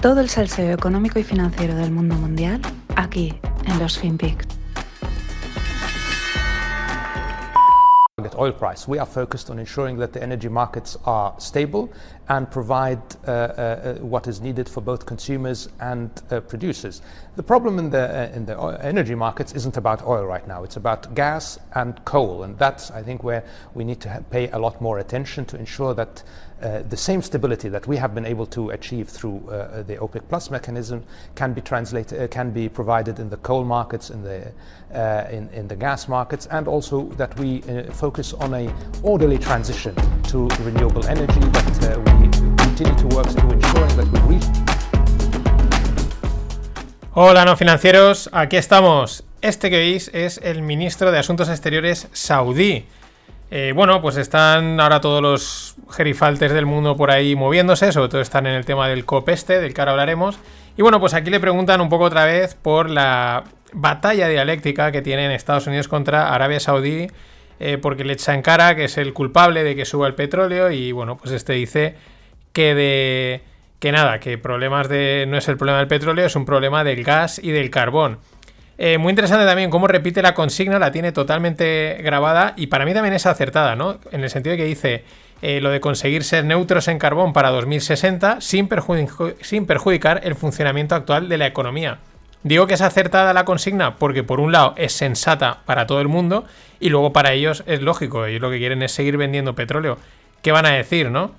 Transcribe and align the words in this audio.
Todo 0.00 0.20
el 0.20 0.28
salseo 0.28 0.72
económico 0.72 1.18
y 1.18 1.24
financiero 1.24 1.74
del 1.74 1.90
mundo 1.90 2.14
mundial 2.14 2.60
aquí 2.94 3.34
en 3.66 3.78
los 3.80 3.98
FinPix. 3.98 4.58
oil 8.38 8.52
price. 8.52 8.86
We 8.86 8.98
are 8.98 9.06
focused 9.06 9.50
on 9.50 9.58
ensuring 9.58 9.98
that 9.98 10.12
the 10.12 10.22
energy 10.22 10.48
markets 10.48 10.96
are 11.04 11.34
stable 11.38 11.92
and 12.28 12.50
provide 12.50 13.00
uh, 13.26 13.30
uh, 13.30 13.94
what 13.96 14.26
is 14.26 14.40
needed 14.40 14.68
for 14.68 14.80
both 14.80 15.06
consumers 15.06 15.68
and 15.80 16.10
uh, 16.30 16.40
producers. 16.40 17.02
The 17.36 17.42
problem 17.42 17.78
in 17.78 17.90
the, 17.90 18.30
uh, 18.30 18.36
in 18.36 18.46
the 18.46 18.56
energy 18.82 19.14
markets 19.14 19.52
isn't 19.54 19.76
about 19.76 20.06
oil 20.06 20.24
right 20.24 20.46
now. 20.46 20.62
It's 20.62 20.76
about 20.76 21.14
gas 21.14 21.58
and 21.74 22.02
coal, 22.04 22.44
and 22.44 22.56
that's, 22.58 22.90
I 22.90 23.02
think, 23.02 23.24
where 23.24 23.44
we 23.74 23.84
need 23.84 24.00
to 24.02 24.24
pay 24.30 24.48
a 24.50 24.58
lot 24.58 24.80
more 24.80 24.98
attention 24.98 25.44
to 25.46 25.58
ensure 25.58 25.94
that 25.94 26.22
uh, 26.62 26.82
the 26.88 26.96
same 26.96 27.22
stability 27.22 27.68
that 27.68 27.86
we 27.86 27.96
have 27.96 28.14
been 28.14 28.26
able 28.26 28.46
to 28.46 28.70
achieve 28.70 29.08
through 29.08 29.48
uh, 29.48 29.82
the 29.82 29.96
OPEC 29.96 30.22
Plus 30.28 30.50
mechanism 30.50 31.04
can 31.34 31.52
be 31.52 31.60
translated, 31.60 32.20
uh, 32.20 32.26
can 32.28 32.50
be 32.50 32.68
provided 32.68 33.18
in 33.20 33.30
the 33.30 33.36
coal 33.38 33.64
markets, 33.64 34.10
in 34.10 34.22
the 34.22 34.52
uh, 34.94 35.28
in, 35.30 35.48
in 35.50 35.68
the 35.68 35.76
gas 35.76 36.08
markets, 36.08 36.46
and 36.46 36.66
also 36.66 37.04
that 37.16 37.38
we 37.38 37.62
uh, 37.62 37.84
focus 37.92 38.32
on 38.34 38.54
a 38.54 38.74
orderly 39.02 39.38
transition 39.38 39.94
to 40.24 40.48
renewable 40.64 41.06
energy. 41.06 41.40
That 41.40 41.96
uh, 41.96 42.18
we 42.18 42.28
continue 42.56 42.96
to 42.96 43.16
work 43.16 43.28
to 43.28 43.50
ensuring 43.50 43.96
that 43.96 44.08
we 44.12 44.36
reach. 44.36 44.78
Hola, 47.12 47.44
no 47.44 47.56
financieros, 47.56 48.28
aquí 48.32 48.56
estamos. 48.56 49.24
Este 49.40 49.70
que 49.70 49.78
veis 49.78 50.10
es 50.12 50.40
el 50.42 50.62
ministro 50.62 51.10
de 51.10 51.18
Asuntos 51.18 51.48
Exteriores 51.48 52.08
saudí. 52.12 52.86
Eh, 53.50 53.72
bueno, 53.74 54.02
pues 54.02 54.16
están 54.18 54.78
ahora 54.78 55.00
todos 55.00 55.22
los 55.22 55.74
gerifaltes 55.90 56.52
del 56.52 56.66
mundo 56.66 56.96
por 56.96 57.10
ahí 57.10 57.34
moviéndose, 57.34 57.92
sobre 57.92 58.10
todo 58.10 58.20
están 58.20 58.46
en 58.46 58.54
el 58.54 58.66
tema 58.66 58.88
del 58.88 59.06
COP 59.06 59.30
este, 59.30 59.60
del 59.60 59.72
que 59.72 59.80
ahora 59.80 59.92
hablaremos. 59.92 60.38
Y 60.76 60.82
bueno, 60.82 61.00
pues 61.00 61.14
aquí 61.14 61.30
le 61.30 61.40
preguntan 61.40 61.80
un 61.80 61.88
poco 61.88 62.04
otra 62.04 62.26
vez 62.26 62.54
por 62.54 62.90
la 62.90 63.44
batalla 63.72 64.28
dialéctica 64.28 64.92
que 64.92 65.02
tienen 65.02 65.30
Estados 65.30 65.66
Unidos 65.66 65.88
contra 65.88 66.34
Arabia 66.34 66.60
Saudí, 66.60 67.08
eh, 67.58 67.78
porque 67.78 68.04
le 68.04 68.12
echa 68.12 68.34
en 68.34 68.42
cara 68.42 68.76
que 68.76 68.84
es 68.84 68.98
el 68.98 69.14
culpable 69.14 69.64
de 69.64 69.74
que 69.74 69.84
suba 69.84 70.06
el 70.06 70.14
petróleo 70.14 70.70
y 70.70 70.92
bueno, 70.92 71.16
pues 71.16 71.32
este 71.32 71.54
dice 71.54 71.96
que 72.52 72.74
de... 72.74 73.42
que 73.78 73.92
nada, 73.92 74.20
que 74.20 74.36
problemas 74.36 74.88
de... 74.88 75.24
no 75.26 75.38
es 75.38 75.48
el 75.48 75.56
problema 75.56 75.78
del 75.78 75.88
petróleo, 75.88 76.26
es 76.26 76.36
un 76.36 76.44
problema 76.44 76.84
del 76.84 77.02
gas 77.02 77.40
y 77.42 77.50
del 77.50 77.70
carbón. 77.70 78.18
Eh, 78.80 78.96
muy 78.96 79.10
interesante 79.10 79.44
también 79.44 79.70
cómo 79.70 79.88
repite 79.88 80.22
la 80.22 80.34
consigna, 80.34 80.78
la 80.78 80.92
tiene 80.92 81.10
totalmente 81.10 81.98
grabada 82.02 82.54
y 82.56 82.68
para 82.68 82.84
mí 82.84 82.94
también 82.94 83.14
es 83.14 83.26
acertada, 83.26 83.74
¿no? 83.74 83.98
En 84.12 84.22
el 84.22 84.30
sentido 84.30 84.52
de 84.52 84.56
que 84.56 84.64
dice 84.64 85.04
eh, 85.42 85.60
lo 85.60 85.70
de 85.70 85.80
conseguir 85.80 86.22
ser 86.22 86.44
neutros 86.44 86.86
en 86.86 87.00
carbón 87.00 87.32
para 87.32 87.50
2060 87.50 88.40
sin, 88.40 88.68
sin 89.40 89.66
perjudicar 89.66 90.20
el 90.22 90.36
funcionamiento 90.36 90.94
actual 90.94 91.28
de 91.28 91.38
la 91.38 91.46
economía. 91.46 91.98
Digo 92.44 92.68
que 92.68 92.74
es 92.74 92.80
acertada 92.80 93.32
la 93.32 93.44
consigna 93.44 93.96
porque 93.96 94.22
por 94.22 94.38
un 94.38 94.52
lado 94.52 94.74
es 94.76 94.92
sensata 94.92 95.58
para 95.66 95.88
todo 95.88 96.00
el 96.00 96.06
mundo 96.06 96.44
y 96.78 96.90
luego 96.90 97.12
para 97.12 97.32
ellos 97.32 97.64
es 97.66 97.82
lógico, 97.82 98.26
ellos 98.26 98.40
lo 98.40 98.50
que 98.50 98.58
quieren 98.58 98.82
es 98.82 98.92
seguir 98.92 99.16
vendiendo 99.16 99.56
petróleo. 99.56 99.98
¿Qué 100.40 100.52
van 100.52 100.66
a 100.66 100.70
decir, 100.70 101.10
no? 101.10 101.32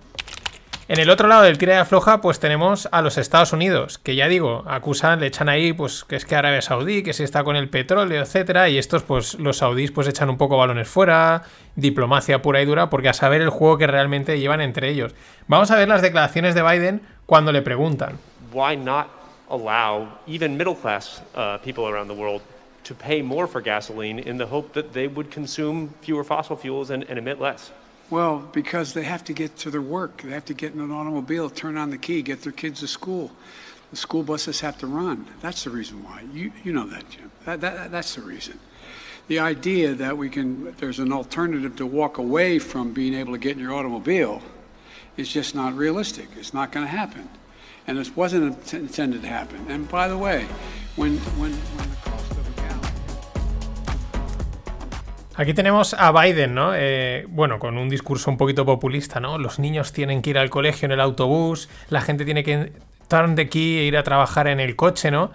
En 0.89 0.99
el 0.99 1.11
otro 1.11 1.27
lado 1.27 1.43
del 1.43 1.59
tira 1.59 1.73
de 1.73 1.79
afloja, 1.81 2.19
pues 2.19 2.39
tenemos 2.39 2.89
a 2.91 3.03
los 3.03 3.19
Estados 3.19 3.53
Unidos, 3.53 3.99
que 3.99 4.15
ya 4.15 4.27
digo, 4.27 4.63
acusan, 4.65 5.19
le 5.19 5.27
echan 5.27 5.47
ahí, 5.47 5.71
pues 5.71 6.03
que 6.03 6.15
es 6.15 6.25
que 6.25 6.35
Arabia 6.35 6.63
Saudí, 6.63 7.03
que 7.03 7.13
si 7.13 7.21
está 7.21 7.43
con 7.43 7.55
el 7.55 7.69
petróleo, 7.69 8.23
etcétera, 8.23 8.69
y 8.69 8.79
estos, 8.79 9.03
pues 9.03 9.35
los 9.35 9.57
saudíes, 9.57 9.91
pues 9.91 10.07
echan 10.07 10.31
un 10.31 10.39
poco 10.39 10.57
balones 10.57 10.87
fuera, 10.87 11.43
diplomacia 11.75 12.41
pura 12.41 12.59
y 12.63 12.65
dura, 12.65 12.89
porque 12.89 13.07
a 13.07 13.13
saber 13.13 13.41
el 13.41 13.51
juego 13.51 13.77
que 13.77 13.85
realmente 13.85 14.39
llevan 14.39 14.61
entre 14.61 14.89
ellos. 14.89 15.13
Vamos 15.45 15.69
a 15.69 15.75
ver 15.75 15.87
las 15.87 16.01
declaraciones 16.01 16.55
de 16.55 16.63
Biden 16.63 17.01
cuando 17.27 17.51
le 17.51 17.61
preguntan. 17.61 18.17
Why 18.51 18.75
not 18.75 19.09
allow 19.51 20.07
even 20.25 20.57
middle 20.57 20.75
class 20.75 21.21
uh, 21.35 21.59
people 21.63 21.85
around 21.85 22.07
the 22.07 22.19
world 22.19 22.41
to 22.85 22.95
pay 22.95 23.21
more 23.21 23.47
for 23.47 23.61
gasoline 23.61 24.17
in 24.27 24.39
the 24.39 24.47
hope 24.51 24.73
that 24.73 24.91
they 24.93 25.07
would 25.07 25.31
consume 25.31 25.89
fewer 26.01 26.23
fossil 26.23 26.57
fuels 26.57 26.89
and 26.89 27.03
emit 27.11 27.39
less? 27.39 27.71
Well, 28.09 28.39
because 28.53 28.93
they 28.93 29.03
have 29.03 29.23
to 29.25 29.33
get 29.33 29.55
to 29.57 29.71
their 29.71 29.81
work. 29.81 30.23
They 30.23 30.31
have 30.31 30.45
to 30.45 30.53
get 30.53 30.73
in 30.73 30.79
an 30.79 30.91
automobile, 30.91 31.49
turn 31.49 31.77
on 31.77 31.91
the 31.91 31.97
key, 31.97 32.21
get 32.21 32.41
their 32.41 32.51
kids 32.51 32.79
to 32.79 32.87
school. 32.87 33.31
The 33.91 33.97
school 33.97 34.23
buses 34.23 34.59
have 34.61 34.77
to 34.79 34.87
run. 34.87 35.27
That's 35.41 35.63
the 35.63 35.69
reason 35.69 36.03
why. 36.03 36.23
You, 36.33 36.51
you 36.63 36.73
know 36.73 36.87
that, 36.87 37.09
Jim. 37.09 37.31
That, 37.45 37.61
that, 37.61 37.91
that's 37.91 38.15
the 38.15 38.21
reason. 38.21 38.59
The 39.27 39.39
idea 39.39 39.93
that 39.93 40.17
we 40.17 40.29
can, 40.29 40.73
there's 40.77 40.97
an 40.99 41.13
alternative 41.13 41.75
to 41.75 41.85
walk 41.85 42.17
away 42.17 42.57
from 42.57 42.93
being 42.93 43.13
able 43.13 43.33
to 43.33 43.39
get 43.39 43.53
in 43.53 43.59
your 43.59 43.73
automobile 43.73 44.41
is 45.17 45.31
just 45.31 45.53
not 45.53 45.75
realistic. 45.75 46.27
It's 46.35 46.53
not 46.53 46.71
going 46.71 46.85
to 46.85 46.91
happen. 46.91 47.29
And 47.85 47.97
this 47.97 48.15
wasn't 48.15 48.73
intended 48.73 49.21
to 49.21 49.27
happen. 49.27 49.65
And 49.69 49.87
by 49.89 50.07
the 50.07 50.17
way, 50.17 50.47
when, 50.95 51.17
when, 51.37 51.53
when 51.53 51.89
the 51.89 52.08
Aquí 55.39 55.53
tenemos 55.53 55.93
a 55.93 56.11
Biden, 56.11 56.53
¿no? 56.53 56.73
Eh, 56.75 57.25
bueno, 57.29 57.59
con 57.59 57.77
un 57.77 57.87
discurso 57.87 58.29
un 58.29 58.35
poquito 58.35 58.65
populista, 58.65 59.21
¿no? 59.21 59.37
Los 59.37 59.57
niños 59.57 59.93
tienen 59.93 60.21
que 60.21 60.31
ir 60.31 60.37
al 60.37 60.49
colegio 60.49 60.85
en 60.85 60.91
el 60.91 60.99
autobús, 60.99 61.69
la 61.87 62.01
gente 62.01 62.25
tiene 62.25 62.43
que 62.43 62.73
estar 63.01 63.25
de 63.29 63.41
aquí 63.41 63.77
e 63.77 63.83
ir 63.83 63.95
a 63.95 64.03
trabajar 64.03 64.49
en 64.49 64.59
el 64.59 64.75
coche, 64.75 65.11
¿no? 65.11 65.31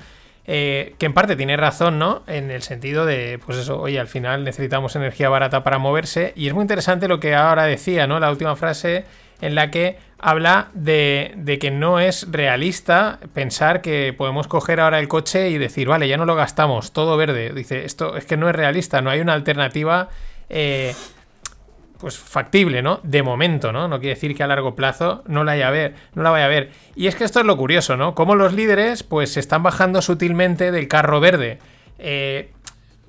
Eh, 0.46 0.94
que 0.98 1.06
en 1.06 1.14
parte 1.14 1.36
tiene 1.36 1.56
razón, 1.56 1.98
¿no? 1.98 2.22
En 2.26 2.50
el 2.50 2.60
sentido 2.60 3.06
de, 3.06 3.40
pues 3.46 3.56
eso, 3.56 3.80
oye, 3.80 3.98
al 3.98 4.06
final 4.06 4.44
necesitamos 4.44 4.94
energía 4.94 5.30
barata 5.30 5.64
para 5.64 5.78
moverse. 5.78 6.34
Y 6.36 6.48
es 6.48 6.52
muy 6.52 6.60
interesante 6.60 7.08
lo 7.08 7.18
que 7.18 7.34
ahora 7.34 7.64
decía, 7.64 8.06
¿no? 8.06 8.20
La 8.20 8.30
última 8.30 8.56
frase 8.56 9.06
en 9.40 9.54
la 9.54 9.70
que 9.70 9.96
habla 10.24 10.70
de, 10.72 11.58
que 11.60 11.70
no 11.70 12.00
es 12.00 12.26
realista 12.32 13.18
pensar 13.34 13.82
que 13.82 14.14
podemos 14.16 14.48
coger 14.48 14.80
ahora 14.80 14.98
el 14.98 15.06
coche 15.06 15.50
y 15.50 15.58
decir, 15.58 15.86
vale, 15.86 16.08
ya 16.08 16.16
no 16.16 16.24
lo 16.24 16.34
gastamos, 16.34 16.94
todo 16.94 17.18
verde. 17.18 17.52
Dice, 17.52 17.84
esto 17.84 18.16
es 18.16 18.24
que 18.24 18.38
no 18.38 18.48
es 18.48 18.56
realista, 18.56 19.02
no 19.02 19.10
hay 19.10 19.20
una 19.20 19.34
alternativa 19.34 20.08
eh, 20.48 20.94
pues 21.98 22.16
factible, 22.16 22.80
¿no? 22.80 23.00
De 23.02 23.22
momento, 23.22 23.70
¿no? 23.70 23.86
No 23.86 24.00
quiere 24.00 24.14
decir 24.14 24.34
que 24.34 24.42
a 24.42 24.46
largo 24.46 24.74
plazo 24.74 25.22
no 25.26 25.44
la 25.44 25.52
vaya 25.52 25.68
a 25.68 25.70
ver, 25.70 25.94
no 26.14 26.22
la 26.22 26.30
vaya 26.30 26.46
a 26.46 26.48
ver. 26.48 26.70
Y 26.96 27.06
es 27.06 27.16
que 27.16 27.24
esto 27.24 27.40
es 27.40 27.46
lo 27.46 27.58
curioso, 27.58 27.98
¿no? 27.98 28.14
Como 28.14 28.34
los 28.34 28.54
líderes, 28.54 29.02
pues 29.02 29.34
se 29.34 29.40
están 29.40 29.62
bajando 29.62 30.00
sutilmente 30.00 30.72
del 30.72 30.88
carro 30.88 31.20
verde. 31.20 31.58
Eh, 31.98 32.50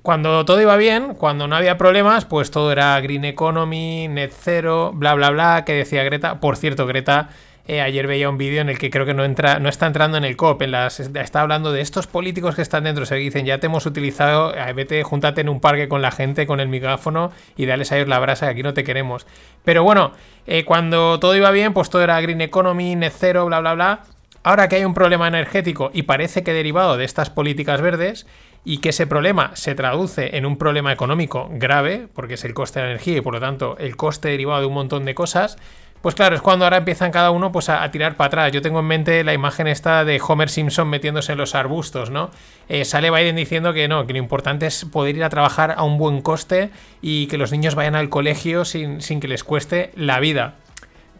cuando 0.06 0.44
todo 0.44 0.60
iba 0.60 0.76
bien, 0.76 1.14
cuando 1.14 1.48
no 1.48 1.56
había 1.56 1.76
problemas, 1.76 2.26
pues 2.26 2.52
todo 2.52 2.70
era 2.70 3.00
green 3.00 3.24
economy, 3.24 4.06
net 4.06 4.30
zero, 4.32 4.92
bla 4.94 5.14
bla 5.14 5.30
bla, 5.30 5.64
que 5.66 5.72
decía 5.72 6.04
Greta. 6.04 6.38
Por 6.38 6.56
cierto, 6.56 6.86
Greta, 6.86 7.30
eh, 7.66 7.80
ayer 7.80 8.06
veía 8.06 8.30
un 8.30 8.38
vídeo 8.38 8.60
en 8.60 8.68
el 8.68 8.78
que 8.78 8.88
creo 8.88 9.04
que 9.04 9.14
no 9.14 9.24
está 9.24 9.86
entrando 9.88 10.16
en 10.16 10.22
el 10.22 10.36
COP, 10.36 10.62
en 10.62 10.70
las, 10.70 11.00
está 11.00 11.40
hablando 11.40 11.72
de 11.72 11.80
estos 11.80 12.06
políticos 12.06 12.54
que 12.54 12.62
están 12.62 12.84
dentro, 12.84 13.04
se 13.04 13.16
dicen, 13.16 13.46
ya 13.46 13.58
te 13.58 13.66
hemos 13.66 13.84
utilizado, 13.84 14.54
eh, 14.54 14.72
vete, 14.74 15.02
júntate 15.02 15.40
en 15.40 15.48
un 15.48 15.58
parque 15.58 15.88
con 15.88 16.02
la 16.02 16.12
gente, 16.12 16.46
con 16.46 16.60
el 16.60 16.68
micrófono 16.68 17.32
y 17.56 17.66
dales 17.66 17.90
a 17.90 17.96
ellos 17.96 18.08
la 18.08 18.20
brasa, 18.20 18.46
que 18.46 18.52
aquí 18.52 18.62
no 18.62 18.74
te 18.74 18.84
queremos. 18.84 19.26
Pero 19.64 19.82
bueno, 19.82 20.12
eh, 20.46 20.64
cuando 20.64 21.18
todo 21.18 21.34
iba 21.34 21.50
bien, 21.50 21.72
pues 21.72 21.90
todo 21.90 22.02
era 22.04 22.20
green 22.20 22.42
economy, 22.42 22.94
net 22.94 23.12
zero, 23.12 23.44
bla 23.46 23.58
bla 23.58 23.74
bla. 23.74 24.04
Ahora 24.44 24.68
que 24.68 24.76
hay 24.76 24.84
un 24.84 24.94
problema 24.94 25.26
energético 25.26 25.90
y 25.92 26.02
parece 26.02 26.44
que 26.44 26.52
derivado 26.52 26.96
de 26.96 27.04
estas 27.04 27.28
políticas 27.28 27.80
verdes, 27.80 28.28
y 28.68 28.78
que 28.78 28.88
ese 28.88 29.06
problema 29.06 29.52
se 29.54 29.76
traduce 29.76 30.36
en 30.36 30.44
un 30.44 30.58
problema 30.58 30.92
económico 30.92 31.48
grave, 31.52 32.08
porque 32.12 32.34
es 32.34 32.44
el 32.44 32.52
coste 32.52 32.80
de 32.80 32.86
la 32.86 32.90
energía 32.90 33.18
y 33.18 33.20
por 33.20 33.32
lo 33.32 33.40
tanto 33.40 33.78
el 33.78 33.96
coste 33.96 34.28
derivado 34.28 34.60
de 34.60 34.66
un 34.66 34.74
montón 34.74 35.04
de 35.04 35.14
cosas, 35.14 35.56
pues 36.02 36.16
claro, 36.16 36.34
es 36.34 36.42
cuando 36.42 36.64
ahora 36.64 36.78
empiezan 36.78 37.12
cada 37.12 37.30
uno 37.30 37.52
pues, 37.52 37.68
a, 37.68 37.88
tirar 37.92 38.16
para 38.16 38.26
atrás. 38.26 38.52
Yo 38.52 38.62
tengo 38.62 38.80
en 38.80 38.86
mente 38.86 39.22
la 39.22 39.34
imagen 39.34 39.68
esta 39.68 40.04
de 40.04 40.20
Homer 40.20 40.50
Simpson 40.50 40.88
metiéndose 40.88 41.32
en 41.32 41.38
los 41.38 41.54
arbustos, 41.54 42.10
¿no? 42.10 42.30
Eh, 42.68 42.84
sale 42.84 43.12
Biden 43.12 43.36
diciendo 43.36 43.72
que 43.72 43.86
no, 43.86 44.04
que 44.04 44.12
lo 44.12 44.18
importante 44.18 44.66
es 44.66 44.84
poder 44.84 45.16
ir 45.16 45.22
a 45.22 45.28
trabajar 45.28 45.74
a 45.76 45.84
un 45.84 45.96
buen 45.96 46.20
coste 46.20 46.70
y 47.00 47.28
que 47.28 47.38
los 47.38 47.52
niños 47.52 47.76
vayan 47.76 47.94
al 47.94 48.08
colegio 48.08 48.64
sin, 48.64 49.00
sin 49.00 49.20
que 49.20 49.28
les 49.28 49.44
cueste 49.44 49.92
la 49.94 50.18
vida. 50.18 50.56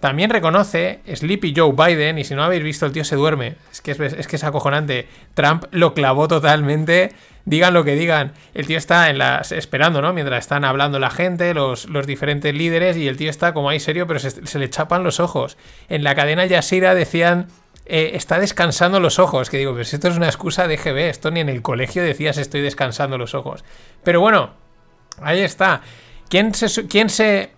También 0.01 0.31
reconoce 0.31 1.01
Sleepy 1.13 1.55
Joe 1.57 1.73
Biden, 1.73 2.19
y 2.19 2.25
si 2.25 2.35
no 2.35 2.43
habéis 2.43 2.63
visto, 2.63 2.87
el 2.87 2.93
tío 2.93 3.05
se 3.05 3.17
duerme. 3.17 3.57
Es 3.73 3.81
que 3.81 3.93
es, 3.93 4.27
que 4.27 4.37
es 4.37 4.45
acojonante. 4.45 5.09
Trump 5.35 5.65
lo 5.71 5.95
clavó 5.95 6.29
totalmente. 6.29 7.13
Digan 7.45 7.73
lo 7.75 7.85
que 7.85 7.95
digan. 7.95 8.33
El 8.55 8.67
tío 8.67 8.77
está 8.77 9.09
en 9.09 9.19
las, 9.19 9.53
esperando, 9.53 10.03
¿no? 10.03 10.13
Mientras 10.13 10.45
están 10.45 10.65
hablando 10.65 10.99
la 10.99 11.11
gente, 11.11 11.55
los, 11.55 11.87
diferentes 12.07 12.55
líderes, 12.55 12.97
y 12.97 13.09
el 13.09 13.17
tío 13.17 13.31
está 13.31 13.55
como 13.55 13.71
ahí 13.71 13.81
serio, 13.81 14.07
pero 14.07 14.19
se, 14.19 14.59
le 14.59 14.69
chapan 14.69 15.03
los 15.03 15.21
ojos. 15.21 15.57
En 15.89 16.05
la 16.05 16.15
cadena 16.15 16.45
Yasira 16.45 16.95
decían 16.95 17.47
eh, 17.87 18.11
está 18.15 18.39
descansando 18.39 19.01
los 19.01 19.19
ojos. 19.19 19.49
Que 19.49 19.59
digo, 19.59 19.83
si 19.85 19.97
esto 19.97 20.09
es 20.09 20.17
una 20.17 20.27
excusa 20.27 20.69
de 20.69 20.77
GB, 20.77 21.09
esto 21.09 21.31
ni 21.31 21.41
en 21.41 21.49
el 21.49 21.63
colegio 21.63 22.03
decías 22.03 22.37
estoy 22.37 22.61
descansando 22.61 23.17
los 23.17 23.35
ojos. 23.35 23.65
Pero 24.05 24.21
bueno, 24.21 24.51
ahí 25.23 25.41
está. 25.41 25.81
¿Quién 26.29 26.53
se, 26.53 26.87
quién 26.87 27.09
se 27.09 27.53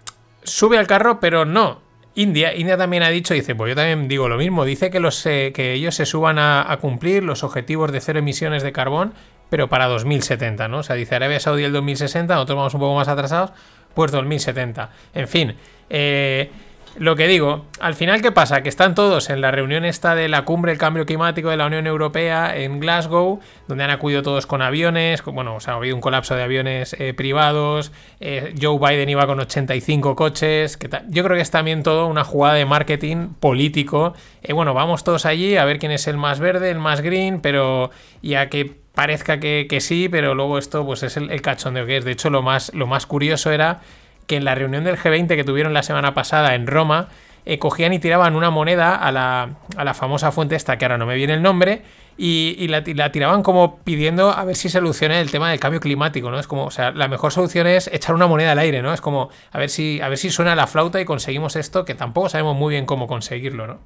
sube 0.44 0.78
al 0.78 0.86
carro? 0.86 1.18
Pero 1.18 1.44
no. 1.44 1.87
India, 2.18 2.52
India 2.52 2.76
también 2.76 3.04
ha 3.04 3.10
dicho, 3.10 3.32
dice, 3.32 3.54
pues 3.54 3.68
yo 3.70 3.76
también 3.76 4.08
digo 4.08 4.28
lo 4.28 4.36
mismo, 4.36 4.64
dice 4.64 4.90
que, 4.90 4.98
los, 4.98 5.24
eh, 5.24 5.52
que 5.54 5.74
ellos 5.74 5.94
se 5.94 6.04
suban 6.04 6.40
a, 6.40 6.76
cumplir 6.80 7.22
los 7.22 7.44
objetivos 7.44 7.92
de 7.92 8.00
cero 8.00 8.18
emisiones 8.18 8.64
de 8.64 8.72
carbón, 8.72 9.14
pero 9.50 9.68
para 9.68 9.86
2070, 9.86 10.66
¿no? 10.66 10.78
O 10.78 10.82
sea, 10.82 10.96
dice 10.96 11.14
Arabia 11.14 11.38
Saudí 11.38 11.62
el 11.62 11.72
2060, 11.72 12.34
nosotros 12.34 12.56
vamos 12.56 12.74
un 12.74 12.80
poco 12.80 12.96
más 12.96 13.06
atrasados, 13.06 13.52
pues 13.94 14.10
2070. 14.10 14.90
En 15.14 15.28
fin, 15.28 15.54
eh, 15.90 16.50
Lo 16.98 17.14
que 17.14 17.28
digo, 17.28 17.66
al 17.78 17.94
final, 17.94 18.22
¿qué 18.22 18.32
pasa? 18.32 18.62
Que 18.64 18.68
están 18.68 18.96
todos 18.96 19.30
en 19.30 19.40
la 19.40 19.52
reunión 19.52 19.84
esta 19.84 20.16
de 20.16 20.28
la 20.28 20.44
cumbre 20.44 20.72
del 20.72 20.80
cambio 20.80 21.06
climático 21.06 21.48
de 21.48 21.56
la 21.56 21.66
Unión 21.66 21.86
Europea 21.86 22.56
en 22.56 22.80
Glasgow, 22.80 23.38
donde 23.68 23.84
han 23.84 23.90
acudido 23.90 24.22
todos 24.22 24.46
con 24.46 24.62
aviones, 24.62 25.22
bueno, 25.22 25.54
o 25.54 25.60
sea, 25.60 25.74
ha 25.74 25.76
habido 25.76 25.94
un 25.94 26.00
colapso 26.00 26.34
de 26.34 26.42
aviones 26.42 26.96
eh, 26.98 27.14
privados, 27.14 27.92
eh, 28.18 28.52
Joe 28.60 28.78
Biden 28.80 29.08
iba 29.08 29.28
con 29.28 29.38
85 29.38 30.16
coches, 30.16 30.76
yo 31.08 31.22
creo 31.22 31.36
que 31.36 31.42
es 31.42 31.52
también 31.52 31.84
todo 31.84 32.08
una 32.08 32.24
jugada 32.24 32.54
de 32.54 32.64
marketing 32.64 33.28
político. 33.38 34.14
Eh, 34.42 34.52
bueno, 34.52 34.74
vamos 34.74 35.04
todos 35.04 35.24
allí 35.24 35.56
a 35.56 35.64
ver 35.64 35.78
quién 35.78 35.92
es 35.92 36.08
el 36.08 36.16
más 36.16 36.40
verde, 36.40 36.68
el 36.70 36.80
más 36.80 37.00
green, 37.00 37.40
pero 37.40 37.92
ya 38.22 38.48
que 38.48 38.74
parezca 38.96 39.38
que, 39.38 39.78
sí, 39.80 40.08
pero 40.08 40.34
luego 40.34 40.58
esto 40.58 40.84
pues 40.84 41.04
es 41.04 41.16
el, 41.16 41.30
el 41.30 41.42
cachondeo 41.42 41.86
que 41.86 41.98
es. 41.98 42.04
De 42.04 42.10
hecho, 42.10 42.28
lo 42.28 42.42
más, 42.42 42.74
lo 42.74 42.88
más 42.88 43.06
curioso 43.06 43.52
era 43.52 43.82
que 44.28 44.36
en 44.36 44.44
la 44.44 44.54
reunión 44.54 44.84
del 44.84 44.96
G20 44.96 45.26
que 45.26 45.42
tuvieron 45.42 45.74
la 45.74 45.82
semana 45.82 46.14
pasada 46.14 46.54
en 46.54 46.68
Roma, 46.68 47.08
eh, 47.46 47.58
cogían 47.58 47.94
y 47.94 47.98
tiraban 47.98 48.36
una 48.36 48.50
moneda 48.50 48.94
a 48.94 49.10
la, 49.10 49.56
a 49.76 49.84
la, 49.84 49.94
famosa 49.94 50.30
fuente 50.30 50.54
esta, 50.54 50.76
que 50.76 50.84
ahora 50.84 50.98
no 50.98 51.06
me 51.06 51.16
viene 51.16 51.32
el 51.32 51.42
nombre, 51.42 51.82
y, 52.18 52.68
la, 52.68 52.82
tiraban 53.10 53.42
como 53.42 53.78
pidiendo 53.78 54.30
a 54.30 54.44
ver 54.44 54.54
si 54.54 54.68
soluciona 54.68 55.18
el 55.20 55.30
tema 55.30 55.50
del 55.50 55.58
cambio 55.58 55.80
climático, 55.80 56.30
¿no? 56.30 56.38
Es 56.38 56.46
como, 56.46 56.64
o 56.64 56.70
sea, 56.70 56.90
la 56.90 57.08
mejor 57.08 57.32
solución 57.32 57.66
es 57.66 57.88
echar 57.92 58.14
una 58.14 58.26
moneda 58.26 58.52
al 58.52 58.58
aire, 58.58 58.82
¿no? 58.82 58.92
Es 58.92 59.00
como, 59.00 59.30
a 59.50 59.58
ver 59.58 59.70
si, 59.70 60.00
a 60.02 60.08
ver 60.08 60.18
si 60.18 60.28
suena 60.28 60.54
la 60.54 60.66
flauta 60.66 61.00
y 61.00 61.06
conseguimos 61.06 61.56
esto, 61.56 61.84
que 61.84 61.94
tampoco 61.94 62.28
sabemos 62.28 62.54
muy 62.54 62.72
bien 62.72 62.84
cómo 62.86 63.06
conseguirlo, 63.06 63.66
¿no? 63.66 63.78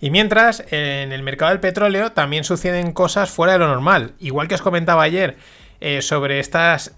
Y 0.00 0.10
mientras, 0.10 0.64
en 0.70 1.12
el 1.12 1.22
mercado 1.22 1.50
del 1.50 1.60
petróleo 1.60 2.12
también 2.12 2.44
suceden 2.44 2.92
cosas 2.92 3.30
fuera 3.30 3.54
de 3.54 3.60
lo 3.60 3.68
normal. 3.68 4.14
Igual 4.20 4.48
que 4.48 4.54
os 4.54 4.62
comentaba 4.62 5.02
ayer 5.02 5.38
eh, 5.80 6.02
sobre 6.02 6.40
estas 6.40 6.97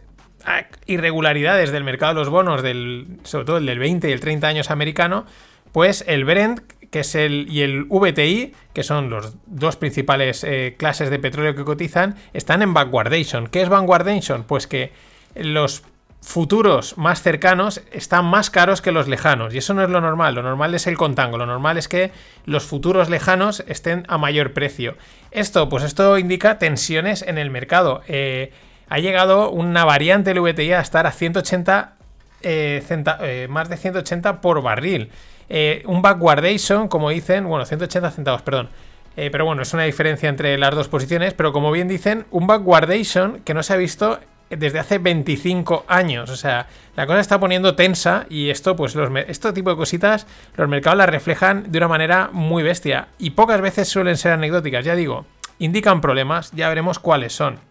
irregularidades 0.87 1.71
del 1.73 1.85
mercado 1.85 2.15
de 2.15 2.21
los 2.21 2.29
bonos, 2.29 2.63
del, 2.63 3.19
sobre 3.25 3.45
todo 3.45 3.57
el 3.59 3.67
del 3.67 3.79
20 3.79 4.09
y 4.09 4.13
el 4.13 4.21
30 4.21 4.47
años 4.47 4.71
americano, 4.71 5.27
pues 5.73 6.05
el 6.07 6.25
Brent 6.25 6.61
que 6.91 7.01
es 7.01 7.15
el, 7.15 7.47
y 7.49 7.63
el 7.63 7.85
VTI, 7.85 8.53
que 8.73 8.83
son 8.83 9.11
los 9.11 9.35
dos 9.47 9.77
principales 9.77 10.45
eh, 10.45 10.75
clases 10.77 11.09
de 11.09 11.19
petróleo 11.19 11.55
que 11.55 11.65
cotizan, 11.65 12.17
están 12.33 12.63
en 12.63 12.75
backwardation. 12.75 13.47
¿Qué 13.47 13.63
es 13.63 13.69
backwardation? 13.69 14.43
Pues 14.43 14.67
que 14.67 14.93
los 15.37 15.85
futuros 16.21 16.99
más 16.99 17.23
cercanos 17.23 17.81
están 17.93 18.25
más 18.27 18.51
caros 18.51 18.83
que 18.83 18.93
los 18.93 19.09
lejanos. 19.09 19.55
Y 19.55 19.59
eso 19.59 19.73
no 19.73 19.85
es 19.85 19.91
lo 19.91 20.01
normal. 20.01 20.35
Lo 20.35 20.43
normal 20.43 20.75
es 20.75 20.87
el 20.87 20.97
contango. 20.97 21.39
Lo 21.39 21.47
normal 21.47 21.79
es 21.79 21.89
que 21.89 22.11
los 22.45 22.65
futuros 22.65 23.09
lejanos 23.09 23.65
estén 23.69 24.05
a 24.09 24.19
mayor 24.19 24.53
precio. 24.53 24.97
Esto, 25.31 25.69
pues 25.69 25.85
esto 25.85 26.19
indica 26.19 26.59
tensiones 26.59 27.23
en 27.23 27.39
el 27.39 27.51
mercado. 27.51 28.03
Eh, 28.09 28.53
ha 28.91 28.99
llegado 28.99 29.51
una 29.51 29.85
variante 29.85 30.35
del 30.35 30.43
VTI 30.43 30.73
a 30.73 30.81
estar 30.81 31.07
a 31.07 31.13
180 31.13 31.95
eh, 32.43 32.83
eh, 33.23 33.47
más 33.49 33.69
de 33.69 33.77
180 33.77 34.41
por 34.41 34.63
barril. 34.63 35.11
Eh, 35.49 35.83
un 35.87 36.03
backwardation, 36.03 36.89
como 36.89 37.11
dicen, 37.11 37.47
bueno, 37.49 37.65
180 37.65 38.11
centavos, 38.11 38.43
perdón. 38.43 38.69
pero 39.15 39.45
bueno, 39.45 39.63
es 39.63 39.73
una 39.75 39.85
diferencia 39.85 40.29
entre 40.29 40.59
las 40.59 40.75
dos 40.75 40.89
posiciones. 40.89 41.35
Pero 41.35 41.53
como 41.53 41.71
bien 41.71 41.87
dicen, 41.87 42.27
un 42.33 42.49
backwardation 42.49 43.41
que 43.45 43.55
no 43.55 43.63
se 43.63 43.75
ha 43.75 43.77
visto 43.77 44.19
desde 44.49 44.81
hace 44.81 44.99
25 44.99 45.85
años. 45.87 46.29
O 46.29 46.37
sea, 46.37 46.67
la 46.97 47.07
cosa 47.07 47.21
está 47.21 47.39
poniendo 47.39 47.77
tensa 47.77 48.27
y 48.29 48.51
esto, 48.51 48.75
pues, 48.75 48.97
los, 48.97 49.09
este 49.29 49.53
tipo 49.53 49.71
de 49.71 49.77
cositas, 49.77 50.27
los 50.57 50.69
mercados 50.69 50.99
las 50.99 51.09
reflejan 51.09 51.71
de 51.71 51.79
una 51.79 51.89
manera 51.89 52.31
muy 52.33 52.65
bestia. 52.65 53.07
Y 53.19 53.31
pocas 53.31 53.61
veces 53.61 53.87
suelen 53.87 54.17
ser 54.17 54.33
anecdóticas, 54.33 54.85
ya 54.85 54.97
digo. 54.97 55.27
Indican 55.61 56.01
problemas, 56.01 56.51
ya 56.53 56.69
veremos 56.69 56.99
cuáles 56.99 57.35
son. 57.35 57.70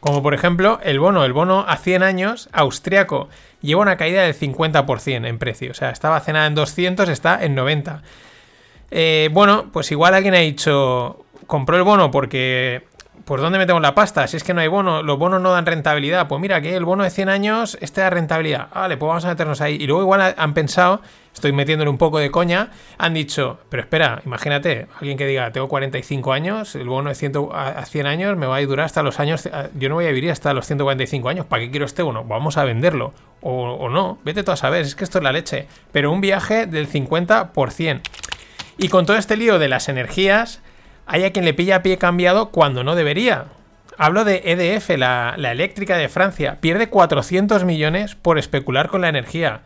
Como 0.00 0.22
por 0.22 0.34
ejemplo 0.34 0.78
el 0.82 1.00
bono, 1.00 1.24
el 1.24 1.32
bono 1.32 1.64
a 1.66 1.76
100 1.76 2.02
años 2.02 2.48
austriaco 2.52 3.28
lleva 3.60 3.82
una 3.82 3.96
caída 3.96 4.22
del 4.22 4.38
50% 4.38 5.26
en 5.26 5.38
precio. 5.38 5.72
O 5.72 5.74
sea, 5.74 5.90
estaba 5.90 6.20
cenada 6.20 6.46
en 6.46 6.54
200, 6.54 7.08
está 7.08 7.44
en 7.44 7.54
90. 7.54 8.02
Eh, 8.90 9.28
bueno, 9.32 9.70
pues 9.72 9.90
igual 9.90 10.14
alguien 10.14 10.34
ha 10.34 10.38
dicho, 10.38 11.24
compró 11.46 11.76
el 11.76 11.82
bono 11.82 12.10
porque 12.10 12.86
¿por 13.28 13.42
dónde 13.42 13.58
metemos 13.58 13.82
la 13.82 13.94
pasta? 13.94 14.26
Si 14.26 14.38
es 14.38 14.42
que 14.42 14.54
no 14.54 14.62
hay 14.62 14.68
bono, 14.68 15.02
los 15.02 15.18
bonos 15.18 15.42
no 15.42 15.52
dan 15.52 15.66
rentabilidad. 15.66 16.28
Pues 16.28 16.40
mira, 16.40 16.62
que 16.62 16.74
el 16.74 16.86
bono 16.86 17.04
de 17.04 17.10
100 17.10 17.28
años, 17.28 17.76
este 17.82 18.00
da 18.00 18.08
rentabilidad. 18.08 18.68
Vale, 18.74 18.96
pues 18.96 19.06
vamos 19.06 19.24
a 19.26 19.28
meternos 19.28 19.60
ahí. 19.60 19.76
Y 19.78 19.86
luego 19.86 20.00
igual 20.00 20.34
han 20.34 20.54
pensado, 20.54 21.02
estoy 21.34 21.52
metiéndole 21.52 21.90
un 21.90 21.98
poco 21.98 22.18
de 22.18 22.30
coña, 22.30 22.70
han 22.96 23.12
dicho, 23.12 23.58
pero 23.68 23.82
espera, 23.82 24.22
imagínate, 24.24 24.86
alguien 24.94 25.18
que 25.18 25.26
diga, 25.26 25.52
tengo 25.52 25.68
45 25.68 26.32
años, 26.32 26.74
el 26.74 26.88
bono 26.88 27.10
de 27.10 27.14
100 27.14 27.32
a 27.52 27.84
100 27.84 28.06
años 28.06 28.36
me 28.38 28.46
va 28.46 28.56
a 28.56 28.62
durar 28.62 28.86
hasta 28.86 29.02
los 29.02 29.20
años, 29.20 29.46
yo 29.74 29.90
no 29.90 29.96
voy 29.96 30.06
a 30.06 30.10
vivir 30.10 30.30
hasta 30.30 30.54
los 30.54 30.66
145 30.66 31.28
años, 31.28 31.44
¿para 31.44 31.62
qué 31.62 31.70
quiero 31.70 31.84
este 31.84 32.02
bono? 32.02 32.24
Vamos 32.24 32.56
a 32.56 32.64
venderlo. 32.64 33.12
O, 33.42 33.72
o 33.74 33.90
no, 33.90 34.18
vete 34.24 34.42
tú 34.42 34.52
a 34.52 34.56
saber, 34.56 34.80
es 34.86 34.94
que 34.94 35.04
esto 35.04 35.18
es 35.18 35.24
la 35.24 35.32
leche. 35.32 35.66
Pero 35.92 36.10
un 36.10 36.22
viaje 36.22 36.64
del 36.64 36.88
50%. 36.88 38.00
Y 38.78 38.88
con 38.88 39.04
todo 39.04 39.18
este 39.18 39.36
lío 39.36 39.58
de 39.58 39.68
las 39.68 39.90
energías, 39.90 40.62
hay 41.08 41.24
a 41.24 41.32
quien 41.32 41.46
le 41.46 41.54
pilla 41.54 41.76
a 41.76 41.82
pie 41.82 41.96
cambiado 41.96 42.50
cuando 42.50 42.84
no 42.84 42.94
debería. 42.94 43.46
Hablo 43.96 44.24
de 44.24 44.42
EDF, 44.44 44.90
la, 44.98 45.34
eléctrica 45.36 45.96
de 45.96 46.08
Francia. 46.08 46.58
Pierde 46.60 46.88
400 46.88 47.64
millones 47.64 48.14
por 48.14 48.38
especular 48.38 48.88
con 48.88 49.00
la 49.00 49.08
energía. 49.08 49.62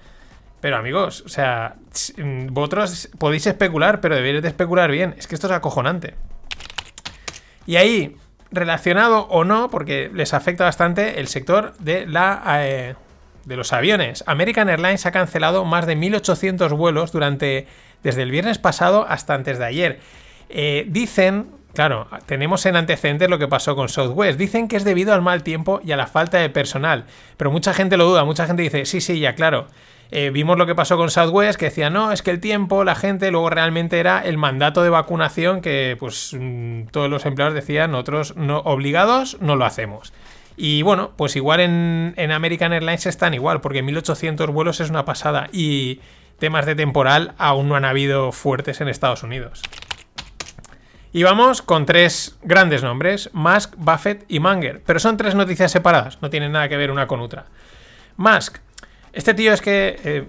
Pero 0.60 0.76
amigos, 0.76 1.24
o 1.26 1.28
sea, 1.28 1.74
mm, 2.16 2.46
vosotros 2.52 3.10
podéis 3.18 3.46
especular, 3.48 4.00
pero 4.00 4.14
debéis 4.14 4.40
de 4.40 4.48
especular 4.48 4.90
bien. 4.90 5.14
Es 5.18 5.26
que 5.26 5.34
esto 5.34 5.48
es 5.48 5.52
acojonante. 5.52 6.14
Y 7.66 7.76
ahí, 7.76 8.16
relacionado 8.52 9.26
o 9.26 9.44
no, 9.44 9.68
porque 9.68 10.10
les 10.14 10.34
afecta 10.34 10.64
bastante 10.64 11.20
el 11.20 11.26
sector 11.26 11.74
de 11.78 12.06
la... 12.06 12.42
Eh, 12.60 12.94
de 13.44 13.56
los 13.56 13.72
aviones. 13.72 14.22
American 14.28 14.68
Airlines 14.68 15.04
ha 15.04 15.10
cancelado 15.10 15.64
más 15.64 15.84
de 15.86 15.96
1.800 15.96 16.76
vuelos 16.76 17.10
durante 17.10 17.66
desde 18.04 18.22
el 18.22 18.30
viernes 18.30 18.58
pasado 18.58 19.04
hasta 19.08 19.34
antes 19.34 19.58
de 19.58 19.64
ayer. 19.64 20.00
Eh, 20.54 20.84
dicen, 20.88 21.46
claro, 21.72 22.06
tenemos 22.26 22.66
en 22.66 22.76
antecedentes 22.76 23.30
lo 23.30 23.38
que 23.38 23.48
pasó 23.48 23.74
con 23.74 23.88
Southwest. 23.88 24.38
Dicen 24.38 24.68
que 24.68 24.76
es 24.76 24.84
debido 24.84 25.14
al 25.14 25.22
mal 25.22 25.42
tiempo 25.42 25.80
y 25.82 25.92
a 25.92 25.96
la 25.96 26.06
falta 26.06 26.38
de 26.38 26.50
personal. 26.50 27.06
Pero 27.36 27.50
mucha 27.50 27.72
gente 27.72 27.96
lo 27.96 28.04
duda, 28.04 28.24
mucha 28.24 28.46
gente 28.46 28.62
dice, 28.62 28.84
sí, 28.84 29.00
sí, 29.00 29.18
ya, 29.18 29.34
claro. 29.34 29.66
Eh, 30.10 30.28
vimos 30.28 30.58
lo 30.58 30.66
que 30.66 30.74
pasó 30.74 30.98
con 30.98 31.10
Southwest, 31.10 31.58
que 31.58 31.66
decía, 31.66 31.88
no, 31.88 32.12
es 32.12 32.20
que 32.20 32.30
el 32.30 32.38
tiempo, 32.38 32.84
la 32.84 32.94
gente, 32.94 33.30
luego 33.30 33.48
realmente 33.48 33.98
era 33.98 34.20
el 34.20 34.36
mandato 34.36 34.82
de 34.82 34.90
vacunación 34.90 35.62
que 35.62 35.96
pues 35.98 36.36
mm, 36.38 36.88
todos 36.90 37.08
los 37.08 37.24
empleados 37.24 37.54
decían, 37.54 37.92
nosotros 37.92 38.36
no, 38.36 38.58
obligados 38.58 39.38
no 39.40 39.56
lo 39.56 39.64
hacemos. 39.64 40.12
Y 40.54 40.82
bueno, 40.82 41.12
pues 41.16 41.34
igual 41.34 41.60
en, 41.60 42.12
en 42.18 42.30
American 42.30 42.74
Airlines 42.74 43.06
están 43.06 43.32
igual, 43.32 43.62
porque 43.62 43.82
1800 43.82 44.50
vuelos 44.50 44.80
es 44.80 44.90
una 44.90 45.06
pasada 45.06 45.48
y 45.50 46.00
temas 46.38 46.66
de 46.66 46.74
temporal 46.74 47.34
aún 47.38 47.68
no 47.68 47.76
han 47.76 47.84
habido 47.84 48.32
fuertes 48.32 48.80
en 48.80 48.88
Estados 48.88 49.22
Unidos. 49.22 49.62
Y 51.14 51.24
vamos 51.24 51.60
con 51.60 51.84
tres 51.84 52.38
grandes 52.42 52.82
nombres, 52.82 53.28
Musk, 53.34 53.74
Buffett 53.76 54.24
y 54.28 54.40
Munger. 54.40 54.80
Pero 54.86 54.98
son 54.98 55.18
tres 55.18 55.34
noticias 55.34 55.70
separadas, 55.70 56.18
no 56.22 56.30
tienen 56.30 56.52
nada 56.52 56.70
que 56.70 56.76
ver 56.78 56.90
una 56.90 57.06
con 57.06 57.20
otra. 57.20 57.44
Musk, 58.16 58.58
este 59.12 59.34
tío 59.34 59.52
es 59.52 59.60
que... 59.60 60.00
Eh, 60.04 60.24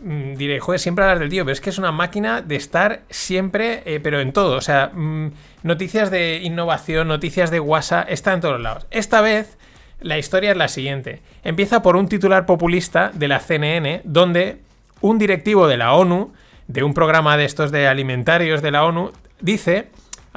mm, 0.00 0.34
diré, 0.34 0.60
joder, 0.60 0.78
siempre 0.78 1.04
hablar 1.04 1.20
del 1.20 1.30
tío, 1.30 1.44
pero 1.44 1.54
es 1.54 1.62
que 1.62 1.70
es 1.70 1.78
una 1.78 1.90
máquina 1.90 2.42
de 2.42 2.56
estar 2.56 3.00
siempre, 3.08 3.82
eh, 3.86 3.98
pero 4.02 4.20
en 4.20 4.34
todo. 4.34 4.56
O 4.56 4.60
sea, 4.60 4.90
mm, 4.92 5.32
noticias 5.62 6.10
de 6.10 6.40
innovación, 6.42 7.08
noticias 7.08 7.50
de 7.50 7.60
WhatsApp, 7.60 8.06
está 8.10 8.34
en 8.34 8.42
todos 8.42 8.60
lados. 8.60 8.86
Esta 8.90 9.22
vez 9.22 9.56
la 10.00 10.18
historia 10.18 10.50
es 10.50 10.56
la 10.58 10.68
siguiente. 10.68 11.22
Empieza 11.44 11.80
por 11.80 11.96
un 11.96 12.08
titular 12.08 12.44
populista 12.44 13.10
de 13.14 13.28
la 13.28 13.40
CNN, 13.40 14.02
donde 14.04 14.58
un 15.00 15.16
directivo 15.16 15.66
de 15.66 15.78
la 15.78 15.94
ONU, 15.94 16.34
de 16.68 16.82
un 16.82 16.92
programa 16.92 17.38
de 17.38 17.46
estos 17.46 17.72
de 17.72 17.88
alimentarios 17.88 18.60
de 18.60 18.70
la 18.70 18.84
ONU, 18.84 19.12
dice 19.40 19.88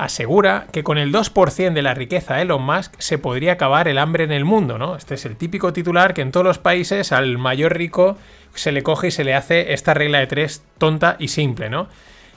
asegura 0.03 0.68
que 0.72 0.84
con 0.84 0.98
el 0.98 1.12
2% 1.12 1.74
de 1.74 1.82
la 1.82 1.94
riqueza 1.94 2.36
de 2.36 2.44
Elon 2.44 2.63
Musk 2.63 2.94
se 3.00 3.18
podría 3.18 3.53
acabar 3.53 3.88
el 3.88 3.98
hambre 3.98 4.24
en 4.24 4.32
el 4.32 4.46
mundo, 4.46 4.77
¿no? 4.77 4.96
Este 4.96 5.15
es 5.15 5.25
el 5.25 5.36
típico 5.36 5.74
titular 5.74 6.13
que 6.13 6.22
en 6.22 6.32
todos 6.32 6.46
los 6.46 6.58
países 6.58 7.12
al 7.12 7.38
mayor 7.38 7.75
rico 7.75 8.18
se 8.53 8.72
le 8.72 8.84
coge 8.84 9.08
y 9.08 9.12
se 9.12 9.24
le 9.24 9.36
hace 9.36 9.74
esta 9.74 9.94
regla 9.94 10.20
de 10.20 10.27
tres 10.27 10.63
tonta 10.77 11.15
y 11.20 11.27
simple, 11.27 11.70
¿no? 11.70 11.88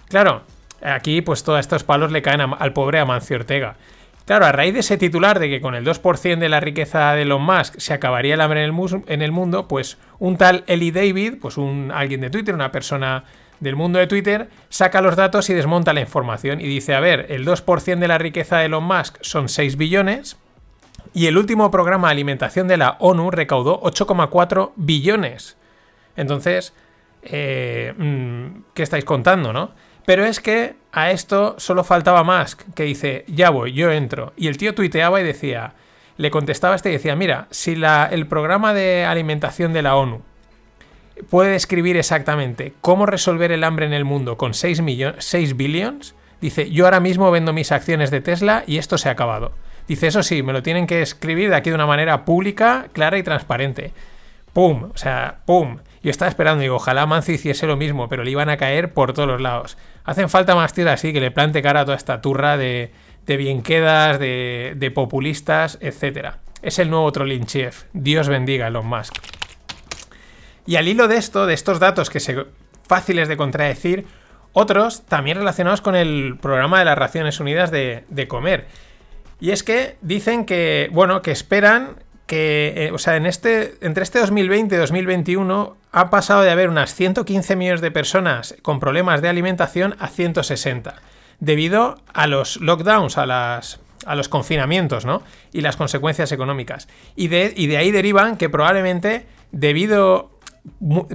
Claro, 0.08 0.42
aquí 0.82 1.22
pues 1.22 1.44
todos 1.44 1.60
estos 1.60 1.84
palos 1.84 2.12
le 2.12 2.22
caen 2.22 2.40
al 2.40 2.72
pobre 2.72 2.98
Amancio 2.98 3.36
Ortega. 3.36 3.76
Claro, 4.24 4.46
a 4.46 4.52
raíz 4.52 4.74
de 4.74 4.80
ese 4.80 4.98
titular 4.98 5.40
de 5.40 5.48
que 5.48 5.60
con 5.60 5.74
el 5.74 5.84
2% 5.84 6.38
de 6.38 6.48
la 6.48 6.60
riqueza 6.60 7.12
de 7.12 7.22
Elon 7.22 7.42
Musk 7.42 7.78
se 7.78 7.92
acabaría 7.92 8.34
el 8.34 8.40
hambre 8.40 8.64
en 8.64 8.70
el, 8.70 9.02
en 9.06 9.22
el 9.22 9.32
mundo, 9.32 9.66
pues 9.66 9.98
un 10.18 10.36
tal 10.36 10.62
Eli 10.68 10.92
David, 10.92 11.34
pues 11.40 11.56
un 11.56 11.90
alguien 11.92 12.20
de 12.20 12.30
Twitter, 12.30 12.54
una 12.54 12.70
persona 12.70 13.24
del 13.62 13.76
mundo 13.76 14.00
de 14.00 14.08
Twitter, 14.08 14.48
saca 14.70 15.00
los 15.00 15.14
datos 15.14 15.48
y 15.48 15.54
desmonta 15.54 15.92
la 15.92 16.00
información 16.00 16.60
y 16.60 16.66
dice, 16.66 16.94
a 16.94 17.00
ver, 17.00 17.26
el 17.30 17.46
2% 17.46 17.98
de 18.00 18.08
la 18.08 18.18
riqueza 18.18 18.58
de 18.58 18.64
Elon 18.66 18.82
Musk 18.82 19.18
son 19.20 19.48
6 19.48 19.76
billones 19.76 20.36
y 21.14 21.26
el 21.26 21.38
último 21.38 21.70
programa 21.70 22.08
de 22.08 22.12
alimentación 22.12 22.66
de 22.66 22.76
la 22.76 22.96
ONU 22.98 23.30
recaudó 23.30 23.80
8,4 23.82 24.72
billones. 24.74 25.56
Entonces, 26.16 26.74
eh, 27.22 27.94
mm, 27.96 28.64
¿qué 28.74 28.82
estáis 28.82 29.04
contando, 29.04 29.52
no? 29.52 29.70
Pero 30.06 30.24
es 30.24 30.40
que 30.40 30.74
a 30.90 31.12
esto 31.12 31.54
solo 31.58 31.84
faltaba 31.84 32.24
Musk, 32.24 32.62
que 32.74 32.82
dice, 32.82 33.24
ya 33.28 33.50
voy, 33.50 33.72
yo 33.74 33.92
entro. 33.92 34.32
Y 34.36 34.48
el 34.48 34.56
tío 34.56 34.74
tuiteaba 34.74 35.20
y 35.20 35.24
decía, 35.24 35.74
le 36.16 36.32
contestaba 36.32 36.74
este 36.74 36.88
y 36.88 36.94
decía, 36.94 37.14
mira, 37.14 37.46
si 37.50 37.76
la, 37.76 38.08
el 38.10 38.26
programa 38.26 38.74
de 38.74 39.04
alimentación 39.04 39.72
de 39.72 39.82
la 39.82 39.94
ONU 39.94 40.22
puede 41.30 41.52
describir 41.52 41.96
exactamente 41.96 42.74
cómo 42.80 43.06
resolver 43.06 43.52
el 43.52 43.64
hambre 43.64 43.86
en 43.86 43.92
el 43.92 44.04
mundo 44.04 44.36
con 44.36 44.54
6, 44.54 44.82
6 45.18 45.56
billions, 45.56 46.14
dice, 46.40 46.70
yo 46.70 46.84
ahora 46.84 47.00
mismo 47.00 47.30
vendo 47.30 47.52
mis 47.52 47.72
acciones 47.72 48.10
de 48.10 48.20
Tesla 48.20 48.64
y 48.66 48.78
esto 48.78 48.98
se 48.98 49.08
ha 49.08 49.12
acabado. 49.12 49.52
Dice, 49.88 50.06
eso 50.06 50.22
sí, 50.22 50.42
me 50.42 50.52
lo 50.52 50.62
tienen 50.62 50.86
que 50.86 51.02
escribir 51.02 51.50
de 51.50 51.56
aquí 51.56 51.70
de 51.70 51.76
una 51.76 51.86
manera 51.86 52.24
pública, 52.24 52.86
clara 52.92 53.18
y 53.18 53.22
transparente. 53.22 53.92
¡Pum! 54.52 54.90
O 54.94 54.96
sea, 54.96 55.38
¡pum! 55.44 55.78
Yo 56.02 56.10
estaba 56.10 56.28
esperando, 56.28 56.62
digo, 56.62 56.76
ojalá 56.76 57.06
Mancio 57.06 57.34
hiciese 57.34 57.66
lo 57.66 57.76
mismo, 57.76 58.08
pero 58.08 58.24
le 58.24 58.30
iban 58.30 58.48
a 58.48 58.56
caer 58.56 58.92
por 58.92 59.12
todos 59.12 59.28
los 59.28 59.40
lados. 59.40 59.78
Hacen 60.04 60.28
falta 60.28 60.54
más 60.54 60.72
tíos 60.72 60.88
así 60.88 61.12
que 61.12 61.20
le 61.20 61.30
plante 61.30 61.62
cara 61.62 61.80
a 61.80 61.84
toda 61.84 61.96
esta 61.96 62.20
turra 62.20 62.56
de, 62.56 62.92
bienquedas, 63.26 64.18
de, 64.18 64.92
populistas, 64.94 65.78
etc. 65.80 66.34
Es 66.60 66.78
el 66.78 66.90
nuevo 66.90 67.10
trolling. 67.12 67.46
Dios 67.92 68.28
bendiga 68.28 68.66
a 68.66 68.68
Elon 68.68 68.86
Musk. 68.86 69.41
Y 70.66 70.76
al 70.76 70.88
hilo 70.88 71.08
de 71.08 71.16
esto, 71.16 71.46
de 71.46 71.54
estos 71.54 71.80
datos 71.80 72.10
que 72.10 72.20
se 72.20 72.46
fáciles 72.86 73.28
de 73.28 73.36
contradecir, 73.36 74.06
otros 74.52 75.02
también 75.06 75.38
relacionados 75.38 75.80
con 75.80 75.96
el 75.96 76.36
programa 76.40 76.78
de 76.78 76.84
las 76.84 76.98
Raciones 76.98 77.40
Unidas 77.40 77.70
de, 77.70 78.04
de 78.08 78.28
comer. 78.28 78.66
Y 79.40 79.50
es 79.50 79.62
que 79.62 79.96
dicen 80.02 80.44
que, 80.44 80.88
bueno, 80.92 81.22
que 81.22 81.32
esperan 81.32 81.96
que, 82.26 82.72
eh, 82.76 82.92
o 82.92 82.98
sea, 82.98 83.16
en 83.16 83.26
este, 83.26 83.74
entre 83.80 84.02
este 84.02 84.18
2020 84.20 84.74
y 84.74 84.78
2021 84.78 85.76
ha 85.90 86.10
pasado 86.10 86.42
de 86.42 86.50
haber 86.50 86.68
unas 86.68 86.94
115 86.94 87.56
millones 87.56 87.80
de 87.80 87.90
personas 87.90 88.54
con 88.62 88.80
problemas 88.80 89.20
de 89.20 89.28
alimentación 89.28 89.96
a 89.98 90.08
160, 90.08 90.94
debido 91.40 91.96
a 92.14 92.26
los 92.26 92.60
lockdowns, 92.60 93.18
a, 93.18 93.26
las, 93.26 93.80
a 94.06 94.14
los 94.14 94.28
confinamientos, 94.28 95.04
¿no? 95.04 95.22
Y 95.52 95.60
las 95.60 95.76
consecuencias 95.76 96.32
económicas. 96.32 96.88
Y 97.16 97.28
de, 97.28 97.52
y 97.54 97.66
de 97.66 97.76
ahí 97.76 97.90
derivan 97.90 98.36
que 98.36 98.48
probablemente, 98.48 99.26
debido 99.50 100.31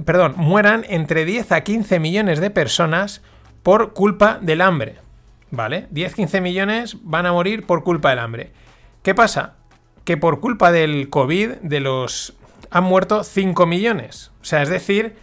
perdón, 0.04 0.34
mueran 0.36 0.84
entre 0.88 1.24
10 1.24 1.52
a 1.52 1.62
15 1.62 2.00
millones 2.00 2.40
de 2.40 2.50
personas 2.50 3.22
por 3.62 3.92
culpa 3.92 4.38
del 4.40 4.60
hambre. 4.60 4.96
¿Vale? 5.50 5.88
10-15 5.92 6.42
millones 6.42 6.96
van 7.02 7.24
a 7.24 7.32
morir 7.32 7.64
por 7.64 7.82
culpa 7.82 8.10
del 8.10 8.18
hambre. 8.18 8.52
¿Qué 9.02 9.14
pasa? 9.14 9.54
Que 10.04 10.18
por 10.18 10.40
culpa 10.40 10.72
del 10.72 11.08
COVID, 11.08 11.52
de 11.62 11.80
los. 11.80 12.36
han 12.70 12.84
muerto 12.84 13.24
5 13.24 13.64
millones. 13.66 14.30
O 14.42 14.44
sea, 14.44 14.62
es 14.62 14.68
decir, 14.68 15.16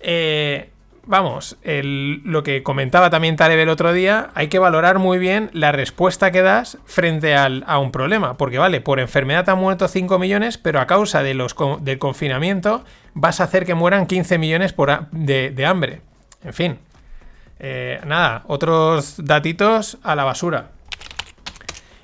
eh, 0.00 0.70
vamos, 1.06 1.56
lo 1.62 2.42
que 2.42 2.62
comentaba 2.62 3.10
también 3.10 3.36
Taleb 3.36 3.60
el 3.60 3.68
otro 3.68 3.92
día, 3.92 4.30
hay 4.34 4.48
que 4.48 4.58
valorar 4.58 4.98
muy 4.98 5.18
bien 5.18 5.50
la 5.52 5.72
respuesta 5.72 6.30
que 6.30 6.42
das 6.42 6.78
frente 6.84 7.34
a 7.34 7.78
un 7.78 7.92
problema. 7.92 8.36
Porque, 8.36 8.58
vale, 8.58 8.80
por 8.80 9.00
enfermedad 9.00 9.48
han 9.48 9.58
muerto 9.58 9.88
5 9.88 10.18
millones, 10.18 10.58
pero 10.58 10.80
a 10.80 10.86
causa 10.86 11.22
de 11.22 11.34
los, 11.34 11.54
del 11.80 11.98
confinamiento 11.98 12.84
vas 13.14 13.40
a 13.40 13.44
hacer 13.44 13.64
que 13.64 13.74
mueran 13.74 14.06
15 14.06 14.38
millones 14.38 14.72
por 14.72 15.08
de, 15.10 15.66
hambre. 15.66 16.02
En 16.42 16.52
fin. 16.52 16.78
Eh, 17.58 18.00
nada, 18.04 18.42
otros 18.46 19.14
datitos 19.18 19.98
a 20.02 20.14
la 20.14 20.24
basura. 20.24 20.70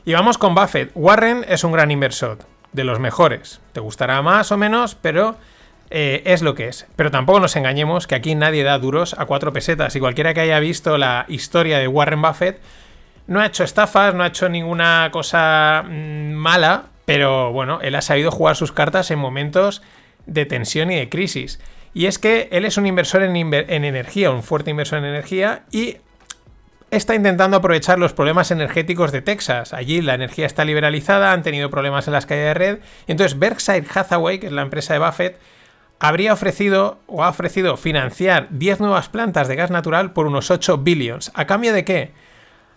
Y 0.04 0.14
vamos 0.14 0.38
con 0.38 0.54
Buffett. 0.54 0.90
Warren 0.94 1.44
es 1.46 1.62
un 1.62 1.72
gran 1.72 1.90
inversor, 1.90 2.38
de 2.72 2.84
los 2.84 2.98
mejores. 2.98 3.60
Te 3.72 3.80
gustará 3.80 4.22
más 4.22 4.50
o 4.50 4.56
menos, 4.56 4.94
pero 4.94 5.36
eh, 5.92 6.22
es 6.24 6.42
lo 6.42 6.54
que 6.54 6.68
es. 6.68 6.86
Pero 6.96 7.10
tampoco 7.10 7.38
nos 7.38 7.54
engañemos 7.54 8.06
que 8.06 8.14
aquí 8.14 8.34
nadie 8.34 8.64
da 8.64 8.78
duros 8.78 9.14
a 9.18 9.26
cuatro 9.26 9.52
pesetas. 9.52 9.94
Y 9.94 10.00
cualquiera 10.00 10.32
que 10.32 10.40
haya 10.40 10.58
visto 10.58 10.96
la 10.96 11.26
historia 11.28 11.78
de 11.78 11.86
Warren 11.86 12.22
Buffett 12.22 12.60
no 13.26 13.40
ha 13.40 13.46
hecho 13.46 13.62
estafas, 13.62 14.14
no 14.14 14.24
ha 14.24 14.28
hecho 14.28 14.48
ninguna 14.48 15.10
cosa 15.12 15.84
mm, 15.86 16.32
mala, 16.32 16.84
pero 17.04 17.52
bueno, 17.52 17.80
él 17.82 17.94
ha 17.94 18.02
sabido 18.02 18.30
jugar 18.30 18.56
sus 18.56 18.72
cartas 18.72 19.10
en 19.10 19.18
momentos 19.18 19.82
de 20.26 20.46
tensión 20.46 20.90
y 20.90 20.96
de 20.96 21.08
crisis. 21.08 21.60
Y 21.94 22.06
es 22.06 22.18
que 22.18 22.48
él 22.52 22.64
es 22.64 22.78
un 22.78 22.86
inversor 22.86 23.22
en, 23.22 23.36
en 23.36 23.84
energía, 23.84 24.30
un 24.30 24.42
fuerte 24.42 24.70
inversor 24.70 24.98
en 24.98 25.04
energía, 25.04 25.64
y 25.70 25.98
está 26.90 27.14
intentando 27.14 27.56
aprovechar 27.56 27.98
los 27.98 28.12
problemas 28.12 28.50
energéticos 28.50 29.12
de 29.12 29.22
Texas. 29.22 29.72
Allí 29.72 30.00
la 30.00 30.14
energía 30.14 30.46
está 30.46 30.64
liberalizada, 30.64 31.32
han 31.32 31.42
tenido 31.42 31.70
problemas 31.70 32.06
en 32.06 32.12
las 32.12 32.26
calles 32.26 32.44
de 32.44 32.54
red. 32.54 32.78
Entonces 33.06 33.38
Berkshire 33.38 33.86
Hathaway, 33.92 34.38
que 34.38 34.46
es 34.46 34.52
la 34.52 34.62
empresa 34.62 34.94
de 34.94 35.00
Buffett, 35.00 35.38
habría 36.02 36.32
ofrecido 36.32 36.98
o 37.06 37.22
ha 37.22 37.28
ofrecido 37.28 37.76
financiar 37.76 38.48
10 38.50 38.80
nuevas 38.80 39.08
plantas 39.08 39.46
de 39.46 39.54
gas 39.54 39.70
natural 39.70 40.12
por 40.12 40.26
unos 40.26 40.50
8 40.50 40.78
billions. 40.78 41.30
¿A 41.32 41.46
cambio 41.46 41.72
de 41.72 41.84
qué? 41.84 42.10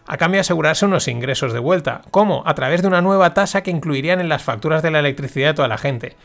A 0.05 0.17
cambio 0.17 0.37
de 0.37 0.41
asegurarse 0.41 0.85
unos 0.85 1.07
ingresos 1.07 1.51
de 1.51 1.57
vuelta. 1.57 2.03
¿Cómo? 2.11 2.43
A 2.45 2.53
través 2.53 2.83
de 2.83 2.87
una 2.87 3.01
nueva 3.01 3.33
tasa 3.33 3.63
que 3.63 3.71
incluirían 3.71 4.19
en 4.19 4.29
las 4.29 4.43
facturas 4.43 4.83
de 4.83 4.91
la 4.91 4.99
electricidad 4.99 5.49
de 5.49 5.53
toda 5.55 5.67
la 5.67 5.79
gente. 5.79 6.15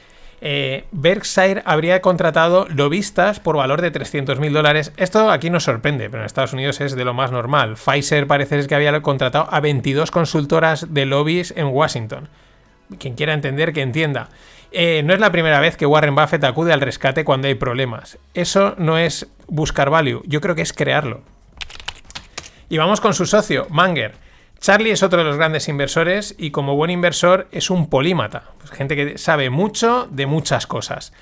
Eh, 0.42 0.84
Berkshire 0.92 1.62
habría 1.64 2.02
contratado 2.02 2.66
lobistas 2.68 3.40
por 3.40 3.56
valor 3.56 3.80
de 3.80 3.92
300.000 3.92 4.52
dólares. 4.52 4.92
Esto 4.98 5.30
aquí 5.30 5.48
nos 5.48 5.64
sorprende, 5.64 6.10
pero 6.10 6.22
en 6.22 6.26
Estados 6.26 6.52
Unidos 6.52 6.82
es 6.82 6.94
de 6.96 7.04
lo 7.06 7.14
más 7.14 7.32
normal. 7.32 7.76
Pfizer 7.76 8.26
parece 8.26 8.66
que 8.66 8.74
había 8.74 9.00
contratado 9.00 9.48
a 9.50 9.60
22 9.60 10.10
consultoras 10.10 10.92
de 10.92 11.06
lobbies 11.06 11.54
en 11.56 11.68
Washington. 11.68 12.28
Quien 12.98 13.14
quiera 13.14 13.32
entender, 13.32 13.72
que 13.72 13.80
entienda. 13.80 14.28
Eh, 14.72 15.02
no 15.04 15.12
es 15.12 15.20
la 15.20 15.32
primera 15.32 15.60
vez 15.60 15.76
que 15.76 15.86
Warren 15.86 16.14
Buffett 16.14 16.44
acude 16.44 16.72
al 16.72 16.80
rescate 16.80 17.24
cuando 17.24 17.48
hay 17.48 17.54
problemas. 17.54 18.18
Eso 18.34 18.74
no 18.78 18.98
es 18.98 19.26
buscar 19.48 19.90
value, 19.90 20.22
yo 20.26 20.40
creo 20.40 20.54
que 20.54 20.62
es 20.62 20.72
crearlo. 20.72 21.22
Y 22.68 22.78
vamos 22.78 23.00
con 23.00 23.14
su 23.14 23.26
socio, 23.26 23.66
Manger. 23.70 24.14
Charlie 24.60 24.90
es 24.90 25.02
otro 25.02 25.18
de 25.18 25.24
los 25.24 25.38
grandes 25.38 25.68
inversores 25.68 26.34
y 26.38 26.50
como 26.50 26.76
buen 26.76 26.90
inversor 26.90 27.48
es 27.50 27.70
un 27.70 27.88
polímata, 27.88 28.44
pues 28.58 28.70
gente 28.70 28.94
que 28.94 29.18
sabe 29.18 29.48
mucho 29.48 30.06
de 30.10 30.26
muchas 30.26 30.66
cosas. 30.66 31.12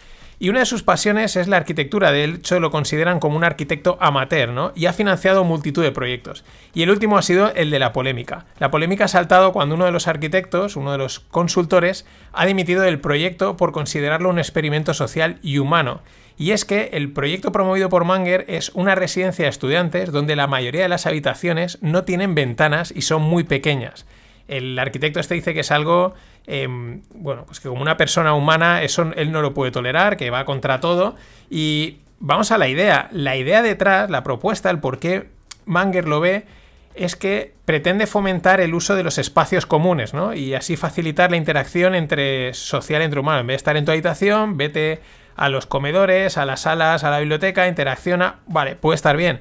Y 0.41 0.51
una 0.51 0.61
de 0.61 0.67
sus 0.67 0.85
pasiones 0.85 1.35
es 1.35 1.49
la 1.49 1.57
arquitectura, 1.57 2.13
de 2.13 2.25
hecho 2.25 2.61
lo 2.61 2.71
consideran 2.71 3.19
como 3.19 3.37
un 3.37 3.43
arquitecto 3.43 3.99
amateur, 4.01 4.51
¿no? 4.51 4.73
Y 4.77 4.87
ha 4.87 4.93
financiado 4.93 5.43
multitud 5.43 5.83
de 5.83 5.91
proyectos. 5.91 6.45
Y 6.75 6.83
el 6.83 6.91
último 6.91 7.19
ha 7.19 7.23
sido 7.23 7.53
el 7.55 7.71
de 7.71 7.81
la 7.81 7.93
polémica. 7.93 8.47
La 8.61 8.71
polémica 8.71 9.07
ha 9.07 9.09
saltado 9.09 9.53
cuando 9.53 9.75
uno 9.75 9.85
de 9.85 9.91
los 9.91 10.07
arquitectos, 10.07 10.77
uno 10.77 10.93
de 10.93 10.99
los 10.99 11.19
consultores, 11.19 12.07
ha 12.33 12.47
dimitido 12.47 12.83
del 12.83 13.01
proyecto 13.01 13.57
por 13.57 13.73
considerarlo 13.73 14.31
un 14.31 14.39
experimento 14.39 14.95
social 14.95 15.41
y 15.43 15.59
humano. 15.59 16.03
Y 16.37 16.53
es 16.53 16.65
que 16.65 16.91
el 16.93 17.13
proyecto 17.13 17.51
promovido 17.51 17.89
por 17.89 18.05
Manger 18.05 18.45
es 18.47 18.71
una 18.75 18.95
residencia 18.95 19.47
de 19.47 19.51
estudiantes 19.51 20.13
donde 20.13 20.37
la 20.37 20.47
mayoría 20.47 20.83
de 20.83 20.89
las 20.89 21.07
habitaciones 21.07 21.79
no 21.83 22.05
tienen 22.05 22.37
ventanas 22.37 22.93
y 22.95 23.03
son 23.03 23.23
muy 23.23 23.43
pequeñas. 23.43 24.07
El 24.47 24.79
arquitecto 24.79 25.19
este 25.19 25.35
dice 25.35 25.53
que 25.53 25.61
es 25.61 25.73
algo 25.73 26.15
Em, 26.51 27.03
bueno, 27.13 27.45
pues 27.45 27.61
que 27.61 27.69
como 27.69 27.83
una 27.83 27.99
persona 27.99 28.33
humana 28.33 28.83
eso 28.83 29.13
él 29.17 29.31
no 29.31 29.43
lo 29.43 29.53
puede 29.53 29.71
tolerar, 29.71 30.17
que 30.17 30.31
va 30.31 30.47
contra 30.47 30.81
todo. 30.81 31.15
Y 31.51 31.99
vamos 32.21 32.51
a 32.53 32.59
la 32.59 32.69
idea. 32.69 33.09
La 33.13 33.37
idea 33.37 33.61
detrás, 33.61 34.09
la 34.09 34.23
propuesta, 34.23 34.71
el 34.71 34.81
por 34.81 34.99
qué 34.99 35.29
Manger 35.67 36.09
lo 36.09 36.21
ve, 36.21 36.47
es 36.95 37.17
que 37.17 37.53
pretende 37.67 38.07
fomentar 38.07 38.63
el 38.63 38.75
uso 38.75 38.97
de 38.97 39.03
los 39.03 39.19
espacios 39.19 39.67
comunes, 39.67 40.15
¿no? 40.15 40.33
Y 40.33 40.55
así 40.55 40.77
facilitar 40.77 41.31
la 41.31 41.37
interacción 41.37 41.95
entre 41.95 42.55
social 42.55 43.03
entre 43.03 43.21
humanos. 43.21 43.43
En 43.43 43.49
vez 43.49 43.55
de 43.55 43.59
estar 43.59 43.77
en 43.77 43.85
tu 43.85 43.93
habitación, 43.93 44.57
vete 44.57 45.01
a 45.37 45.51
los 45.51 45.67
comedores, 45.67 46.39
a 46.39 46.47
las 46.47 46.61
salas, 46.63 47.05
a 47.05 47.11
la 47.11 47.19
biblioteca, 47.19 47.69
interacciona. 47.69 48.37
Vale, 48.47 48.75
puede 48.75 48.97
estar 48.97 49.19
bien. 49.19 49.41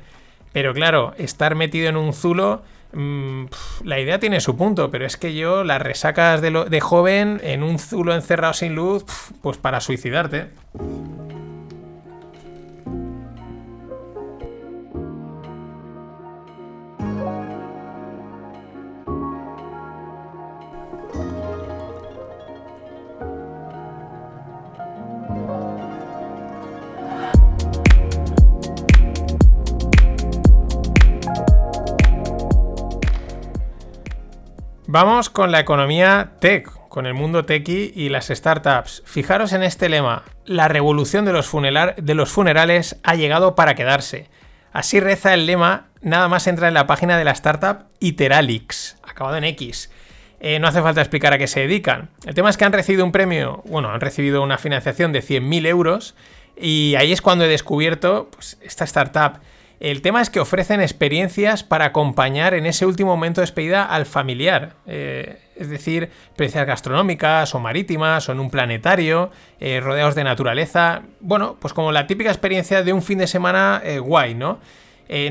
Pero 0.52 0.74
claro, 0.74 1.14
estar 1.18 1.56
metido 1.56 1.88
en 1.88 1.96
un 1.96 2.14
zulo 2.14 2.64
la 2.94 4.00
idea 4.00 4.20
tiene 4.20 4.41
su 4.41 4.56
punto, 4.58 4.89
pero 4.89 5.06
es 5.06 5.17
que 5.17 5.34
yo 5.34 5.63
las 5.63 5.82
resacas 5.82 6.41
de, 6.41 6.51
de 6.51 6.82
joven 6.82 7.39
en 7.44 7.63
un 7.63 7.79
zulo 7.79 8.15
encerrado 8.15 8.53
sin 8.53 8.75
luz, 8.75 9.06
pues 9.41 9.58
para 9.58 9.82
suicidarte. 9.82 10.48
Vamos 35.00 35.30
con 35.30 35.51
la 35.51 35.60
economía 35.60 36.32
tech, 36.39 36.72
con 36.89 37.06
el 37.06 37.13
mundo 37.13 37.46
techy 37.46 37.94
y 37.96 38.10
las 38.10 38.30
startups. 38.30 39.04
Fijaros 39.06 39.54
en 39.54 39.62
este 39.62 39.89
lema, 39.89 40.24
la 40.44 40.68
revolución 40.70 41.24
de 41.24 41.34
los, 41.34 41.46
funerales 42.32 43.00
ha 43.04 43.13
llegado 43.13 43.54
para 43.54 43.75
quedarse. 43.75 44.27
Así 44.74 45.00
reza 45.00 45.36
el 45.36 45.46
lema, 45.46 45.89
nada 46.01 46.27
más 46.30 46.48
entra 46.48 46.68
en 46.68 46.74
la 46.74 46.88
página 46.88 47.16
de 47.16 47.25
la 47.25 47.32
startup 47.34 47.86
Iteralix, 48.00 48.98
acabado 49.04 49.38
en 49.38 49.44
X. 49.44 49.92
Eh, 50.39 50.58
no 50.58 50.68
hace 50.68 50.82
falta 50.82 51.01
explicar 51.01 51.32
a 51.32 51.38
qué 51.38 51.46
se 51.46 51.60
dedican. 51.60 52.10
El 52.25 52.34
tema 52.34 52.50
es 52.50 52.58
que 52.58 52.66
han 52.66 52.74
recibido 52.74 53.06
un 53.06 53.12
premio, 53.12 53.62
bueno, 53.68 53.92
han 53.92 54.01
recibido 54.01 54.42
una 54.42 54.58
financiación 54.58 55.13
de 55.13 55.22
100.000 55.22 55.68
euros 55.68 56.16
y 56.60 56.96
ahí 56.96 57.12
es 57.12 57.22
cuando 57.22 57.46
he 57.46 57.48
descubierto 57.48 58.30
pues, 58.32 58.58
esta 58.63 58.86
startup 58.86 59.42
El 59.79 60.01
tema 60.01 60.22
es 60.22 60.29
que 60.29 60.39
ofrecen 60.39 60.81
experiencias 60.81 61.63
para 61.63 61.86
acompañar 61.86 62.55
en 62.55 62.65
ese 62.65 62.86
último 62.86 63.12
momento 63.12 63.41
de 63.41 63.43
despedida 63.43 63.84
al 63.84 64.07
familiar. 64.07 64.74
Eh, 64.88 65.39
es 65.55 65.69
decir, 65.69 66.03
experiencias 66.03 66.65
gastronómicas 66.65 67.53
o 67.53 67.60
marítimas 67.60 68.27
o 68.27 68.31
en 68.31 68.39
un 68.39 68.50
planetario, 68.50 69.29
eh, 69.60 69.79
rodeados 69.79 70.15
de 70.15 70.24
naturaleza. 70.24 71.03
Bueno, 71.19 71.57
pues 71.60 71.74
como 71.74 71.91
la 71.91 72.07
típica 72.07 72.31
experiencia 72.31 72.81
de 72.81 72.91
un 72.91 73.03
fin 73.03 73.19
de 73.19 73.27
semana 73.27 73.81
eh, 73.84 74.00
guay, 74.00 74.34
¿no? 74.34 74.60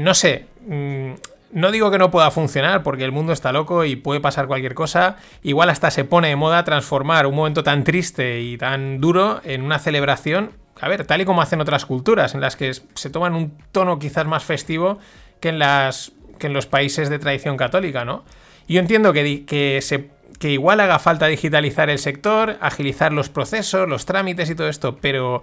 no 0.00 0.14
sé. 0.14 0.46
Mm, 0.66 1.12
no 1.52 1.70
digo 1.70 1.90
que 1.90 1.98
no 1.98 2.10
pueda 2.10 2.30
funcionar, 2.30 2.82
porque 2.82 3.04
el 3.04 3.12
mundo 3.12 3.32
está 3.32 3.52
loco 3.52 3.84
y 3.84 3.96
puede 3.96 4.20
pasar 4.20 4.46
cualquier 4.46 4.74
cosa. 4.74 5.16
Igual 5.42 5.70
hasta 5.70 5.90
se 5.90 6.04
pone 6.04 6.28
de 6.28 6.36
moda 6.36 6.64
transformar 6.64 7.26
un 7.26 7.34
momento 7.34 7.62
tan 7.62 7.84
triste 7.84 8.40
y 8.40 8.58
tan 8.58 9.00
duro 9.00 9.40
en 9.44 9.62
una 9.62 9.78
celebración 9.78 10.52
a 10.80 10.88
ver, 10.88 11.06
tal 11.06 11.20
y 11.20 11.24
como 11.24 11.42
hacen 11.42 11.60
otras 11.60 11.86
culturas, 11.86 12.34
en 12.34 12.40
las 12.40 12.56
que 12.56 12.72
se 12.72 13.10
toman 13.10 13.34
un 13.34 13.56
tono 13.72 13.98
quizás 13.98 14.26
más 14.26 14.44
festivo 14.44 14.98
que 15.40 15.48
en, 15.48 15.58
las, 15.58 16.12
que 16.38 16.48
en 16.48 16.52
los 16.52 16.66
países 16.66 17.08
de 17.08 17.18
tradición 17.18 17.56
católica, 17.56 18.04
¿no? 18.04 18.24
Yo 18.68 18.80
entiendo 18.80 19.12
que, 19.12 19.44
que, 19.46 20.50
igual 20.50 20.80
haga 20.80 20.98
falta 20.98 21.26
digitalizar 21.26 21.88
el 21.88 21.98
sector, 21.98 22.56
agilizar 22.60 23.12
los 23.12 23.28
procesos, 23.28 23.88
los 23.88 24.06
trámites 24.06 24.50
y 24.50 24.54
todo 24.54 24.68
esto, 24.68 24.96
pero 24.96 25.42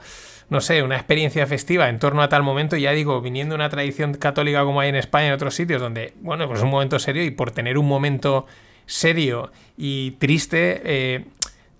no 0.49 0.61
sé, 0.61 0.83
una 0.83 0.97
experiencia 0.97 1.47
festiva 1.47 1.89
en 1.89 1.99
torno 1.99 2.21
a 2.21 2.29
tal 2.29 2.43
momento, 2.43 2.75
ya 2.75 2.91
digo, 2.91 3.21
viniendo 3.21 3.55
una 3.55 3.69
tradición 3.69 4.13
católica 4.13 4.63
como 4.63 4.81
hay 4.81 4.89
en 4.89 4.95
España 4.95 5.25
y 5.25 5.27
en 5.29 5.33
otros 5.33 5.55
sitios, 5.55 5.81
donde, 5.81 6.13
bueno, 6.21 6.47
pues 6.47 6.59
es 6.59 6.63
un 6.63 6.69
momento 6.69 6.99
serio 6.99 7.23
y 7.23 7.31
por 7.31 7.51
tener 7.51 7.77
un 7.77 7.87
momento 7.87 8.45
serio 8.85 9.51
y 9.77 10.11
triste, 10.11 10.81
eh, 10.83 11.25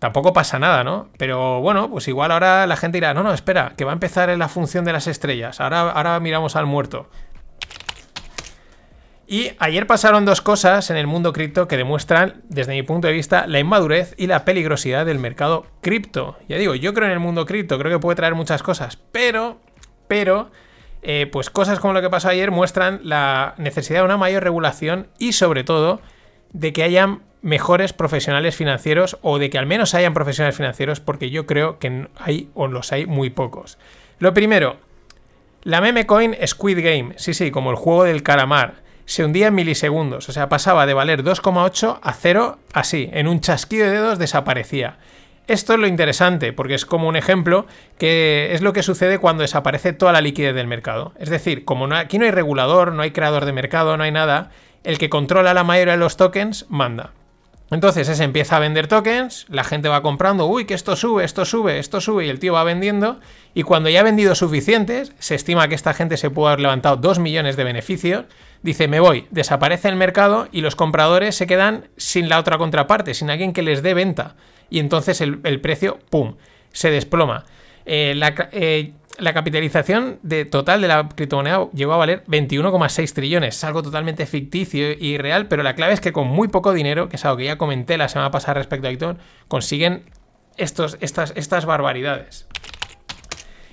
tampoco 0.03 0.33
pasa 0.33 0.60
nada, 0.60 0.83
¿no? 0.83 1.07
Pero 1.17 1.62
bueno, 1.62 1.89
pues 1.89 2.10
igual 2.10 2.29
ahora 2.31 2.67
la 2.67 2.75
gente 2.75 2.98
dirá, 2.98 3.13
no, 3.13 3.24
no, 3.24 3.33
espera, 3.33 3.72
que 3.77 3.86
va 3.86 3.91
a 3.91 3.93
empezar 3.93 4.29
en 4.29 4.38
la 4.38 4.50
función 4.50 4.83
de 4.83 4.91
las 4.91 5.07
estrellas, 5.07 5.62
ahora, 5.62 5.91
ahora 5.91 6.19
miramos 6.19 6.57
al 6.57 6.65
muerto. 6.65 7.10
Y 9.27 9.51
ayer 9.60 9.88
pasaron 9.88 10.25
dos 10.25 10.41
cosas 10.41 10.89
en 10.89 10.98
el 10.98 11.07
mundo 11.07 11.31
cripto 11.31 11.69
que 11.69 11.77
demuestran, 11.77 12.41
desde 12.50 12.74
mi 12.74 12.83
punto 12.83 13.07
de 13.07 13.13
vista, 13.13 13.48
la 13.48 13.60
inmadurez 13.60 14.13
y 14.17 14.27
la 14.27 14.43
peligrosidad 14.43 15.05
del 15.05 15.19
mercado 15.19 15.67
cripto. 15.79 16.36
Ya 16.50 16.57
digo, 16.57 16.75
yo 16.75 16.93
creo 16.93 17.05
en 17.05 17.13
el 17.13 17.19
mundo 17.19 17.45
cripto, 17.45 17.79
creo 17.79 17.93
que 17.93 18.01
puede 18.01 18.17
traer 18.17 18.36
muchas 18.36 18.62
cosas, 18.62 19.00
pero, 19.13 19.62
pero, 20.10 20.51
eh, 21.01 21.29
pues 21.31 21.50
cosas 21.50 21.79
como 21.79 21.93
lo 21.93 22.01
que 22.01 22.10
pasó 22.10 22.27
ayer 22.27 22.51
muestran 22.51 23.00
la 23.03 23.55
necesidad 23.57 24.00
de 24.00 24.05
una 24.05 24.17
mayor 24.17 24.43
regulación 24.43 25.07
y 25.17 25.31
sobre 25.31 25.63
todo 25.63 26.01
de 26.51 26.74
que 26.74 26.83
hayan 26.83 27.22
mejores 27.43 27.93
profesionales 27.93 28.55
financieros 28.55 29.19
o 29.21 29.38
de 29.38 29.51
que 29.51 29.59
al 29.59 29.67
menos 29.67 29.93
hayan 29.93 30.13
profesionales 30.13 30.55
financieros 30.55 31.00
porque 31.00 31.29
yo 31.29 31.45
creo 31.45 31.77
que 31.77 32.07
hay 32.15 32.50
o 32.55 32.67
los 32.67 32.91
hay 32.91 33.05
muy 33.05 33.29
pocos. 33.29 33.77
Lo 34.17 34.33
primero, 34.33 34.77
la 35.62 35.81
meme 35.81 36.07
coin 36.07 36.35
Squid 36.45 36.79
Game, 36.83 37.13
sí, 37.17 37.33
sí, 37.33 37.51
como 37.51 37.69
el 37.69 37.75
juego 37.75 38.05
del 38.05 38.23
calamar, 38.23 38.81
se 39.05 39.25
hundía 39.25 39.47
en 39.47 39.55
milisegundos, 39.55 40.29
o 40.29 40.31
sea, 40.31 40.47
pasaba 40.47 40.85
de 40.85 40.93
valer 40.93 41.23
2,8 41.23 42.00
a 42.01 42.13
0 42.13 42.57
así, 42.71 43.09
en 43.12 43.27
un 43.27 43.41
chasquido 43.41 43.85
de 43.85 43.91
dedos 43.91 44.19
desaparecía. 44.19 44.97
Esto 45.45 45.73
es 45.73 45.79
lo 45.79 45.88
interesante, 45.88 46.53
porque 46.53 46.75
es 46.75 46.85
como 46.85 47.09
un 47.09 47.17
ejemplo 47.17 47.67
que 47.97 48.53
es 48.53 48.62
lo 48.62 48.71
que 48.71 48.81
sucede 48.81 49.19
cuando 49.19 49.41
desaparece 49.41 49.91
toda 49.91 50.13
la 50.13 50.21
liquidez 50.21 50.55
del 50.55 50.67
mercado. 50.67 51.12
Es 51.19 51.29
decir, 51.29 51.65
como 51.65 51.93
aquí 51.93 52.17
no 52.17 52.23
hay 52.23 52.31
regulador, 52.31 52.93
no 52.93 53.01
hay 53.01 53.12
creador 53.12 53.43
de 53.43 53.51
mercado, 53.51 53.97
no 53.97 54.05
hay 54.05 54.12
nada, 54.13 54.51
el 54.85 54.97
que 54.97 55.09
controla 55.09 55.53
la 55.53 55.65
mayoría 55.65 55.93
de 55.93 56.00
los 56.00 56.15
tokens 56.15 56.65
manda. 56.69 57.12
Entonces 57.73 58.07
se 58.07 58.23
empieza 58.23 58.57
a 58.57 58.59
vender 58.59 58.87
tokens, 58.87 59.47
la 59.49 59.63
gente 59.63 59.89
va 59.89 60.03
comprando, 60.03 60.45
uy, 60.45 60.65
que 60.65 60.75
esto 60.75 60.95
sube, 60.95 61.23
esto 61.23 61.43
sube, 61.43 61.79
esto 61.79 62.01
sube, 62.01 62.25
y 62.25 62.29
el 62.29 62.39
tío 62.39 62.53
va 62.53 62.63
vendiendo, 62.63 63.19
y 63.55 63.63
cuando 63.63 63.89
ya 63.89 64.01
ha 64.01 64.03
vendido 64.03 64.35
suficientes, 64.35 65.11
se 65.17 65.33
estima 65.33 65.67
que 65.67 65.75
esta 65.75 65.93
gente 65.93 66.17
se 66.17 66.29
puede 66.29 66.49
haber 66.49 66.59
levantado 66.61 66.97
2 66.97 67.17
millones 67.17 67.55
de 67.55 67.63
beneficios, 67.63 68.25
dice, 68.61 68.87
me 68.87 68.99
voy, 68.99 69.27
desaparece 69.31 69.89
el 69.89 69.95
mercado 69.95 70.47
y 70.51 70.61
los 70.61 70.75
compradores 70.75 71.35
se 71.35 71.47
quedan 71.47 71.89
sin 71.97 72.29
la 72.29 72.39
otra 72.39 72.59
contraparte, 72.59 73.15
sin 73.15 73.31
alguien 73.31 73.53
que 73.53 73.63
les 73.63 73.81
dé 73.81 73.95
venta, 73.95 74.35
y 74.69 74.79
entonces 74.79 75.19
el, 75.19 75.39
precio, 75.61 75.99
¡pum!, 76.09 76.35
se 76.71 76.91
desploma. 76.91 77.45
Eh, 77.85 78.13
la, 78.15 78.33
eh, 78.51 78.93
la 79.17 79.34
capitalización 79.34 80.20
de 80.24 80.46
total 80.46 80.82
de 80.82 80.88
la 80.88 81.08
criptomoneda 81.08 81.69
llegó 81.73 81.93
a 81.93 81.97
valer 81.97 82.23
21,6 82.26 83.13
trillones. 83.13 83.58
Es 83.58 83.63
algo 83.63 83.84
totalmente 83.84 84.26
ficticio 84.26 84.91
y 84.91 85.17
real, 85.17 85.47
pero 85.47 85.63
la 85.63 85.76
clave 85.76 85.93
es 85.93 86.02
que 86.02 86.12
con 86.12 86.28
muy 86.28 86.47
poco 86.47 86.73
dinero, 86.73 87.10
que 87.10 87.17
es 87.17 87.26
algo 87.26 87.38
que 87.38 87.45
ya 87.45 87.58
comenté 87.58 87.97
la 87.97 88.10
semana 88.10 88.32
pasada 88.32 88.56
respecto 88.56 88.88
a 88.88 88.89
Bitcoin, 88.89 89.17
consiguen 89.47 90.04
estos, 90.58 90.97
estas, 91.02 91.34
estas 91.36 91.65
barbaridades. 91.65 92.47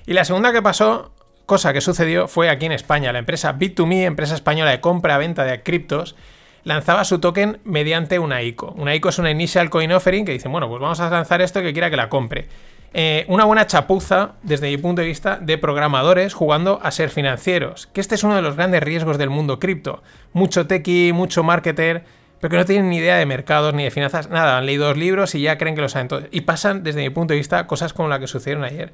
Y 0.05 0.13
la 0.13 0.25
segunda 0.25 0.51
que 0.51 0.61
pasó, 0.61 1.11
cosa 1.45 1.73
que 1.73 1.81
sucedió, 1.81 2.27
fue 2.27 2.49
aquí 2.49 2.65
en 2.65 2.71
España. 2.71 3.11
La 3.11 3.19
empresa 3.19 3.57
Bit2Me, 3.57 4.05
empresa 4.05 4.35
española 4.35 4.71
de 4.71 4.81
compra-venta 4.81 5.43
de 5.43 5.63
criptos, 5.63 6.15
lanzaba 6.63 7.03
su 7.03 7.19
token 7.19 7.59
mediante 7.63 8.19
una 8.19 8.43
ICO. 8.43 8.73
Una 8.77 8.93
ICO 8.95 9.09
es 9.09 9.17
una 9.17 9.31
Initial 9.31 9.69
Coin 9.69 9.91
Offering 9.91 10.25
que 10.25 10.33
dice, 10.33 10.47
bueno, 10.47 10.69
pues 10.69 10.81
vamos 10.81 10.99
a 10.99 11.09
lanzar 11.09 11.41
esto 11.41 11.61
que 11.61 11.73
quiera 11.73 11.89
que 11.89 11.97
la 11.97 12.09
compre. 12.09 12.47
Eh, 12.93 13.25
una 13.29 13.45
buena 13.45 13.67
chapuza, 13.67 14.33
desde 14.43 14.69
mi 14.69 14.77
punto 14.77 15.01
de 15.01 15.07
vista, 15.07 15.37
de 15.37 15.57
programadores 15.57 16.33
jugando 16.33 16.79
a 16.83 16.91
ser 16.91 17.09
financieros. 17.09 17.87
Que 17.87 18.01
este 18.01 18.15
es 18.15 18.23
uno 18.23 18.35
de 18.35 18.41
los 18.41 18.55
grandes 18.55 18.83
riesgos 18.83 19.17
del 19.17 19.29
mundo 19.29 19.59
cripto. 19.59 20.03
Mucho 20.33 20.67
techie, 20.67 21.13
mucho 21.13 21.43
marketer, 21.43 22.03
pero 22.41 22.51
que 22.51 22.57
no 22.57 22.65
tienen 22.65 22.89
ni 22.89 22.97
idea 22.97 23.15
de 23.15 23.25
mercados 23.25 23.73
ni 23.73 23.83
de 23.83 23.91
finanzas, 23.91 24.29
nada. 24.29 24.57
Han 24.57 24.65
leído 24.65 24.87
dos 24.87 24.97
libros 24.97 25.35
y 25.35 25.41
ya 25.41 25.57
creen 25.57 25.75
que 25.75 25.81
lo 25.81 25.89
saben 25.89 26.09
todo. 26.09 26.23
Y 26.31 26.41
pasan, 26.41 26.83
desde 26.83 27.01
mi 27.01 27.09
punto 27.09 27.33
de 27.33 27.37
vista, 27.37 27.65
cosas 27.65 27.93
como 27.93 28.09
la 28.09 28.19
que 28.19 28.27
sucedieron 28.27 28.65
ayer. 28.65 28.91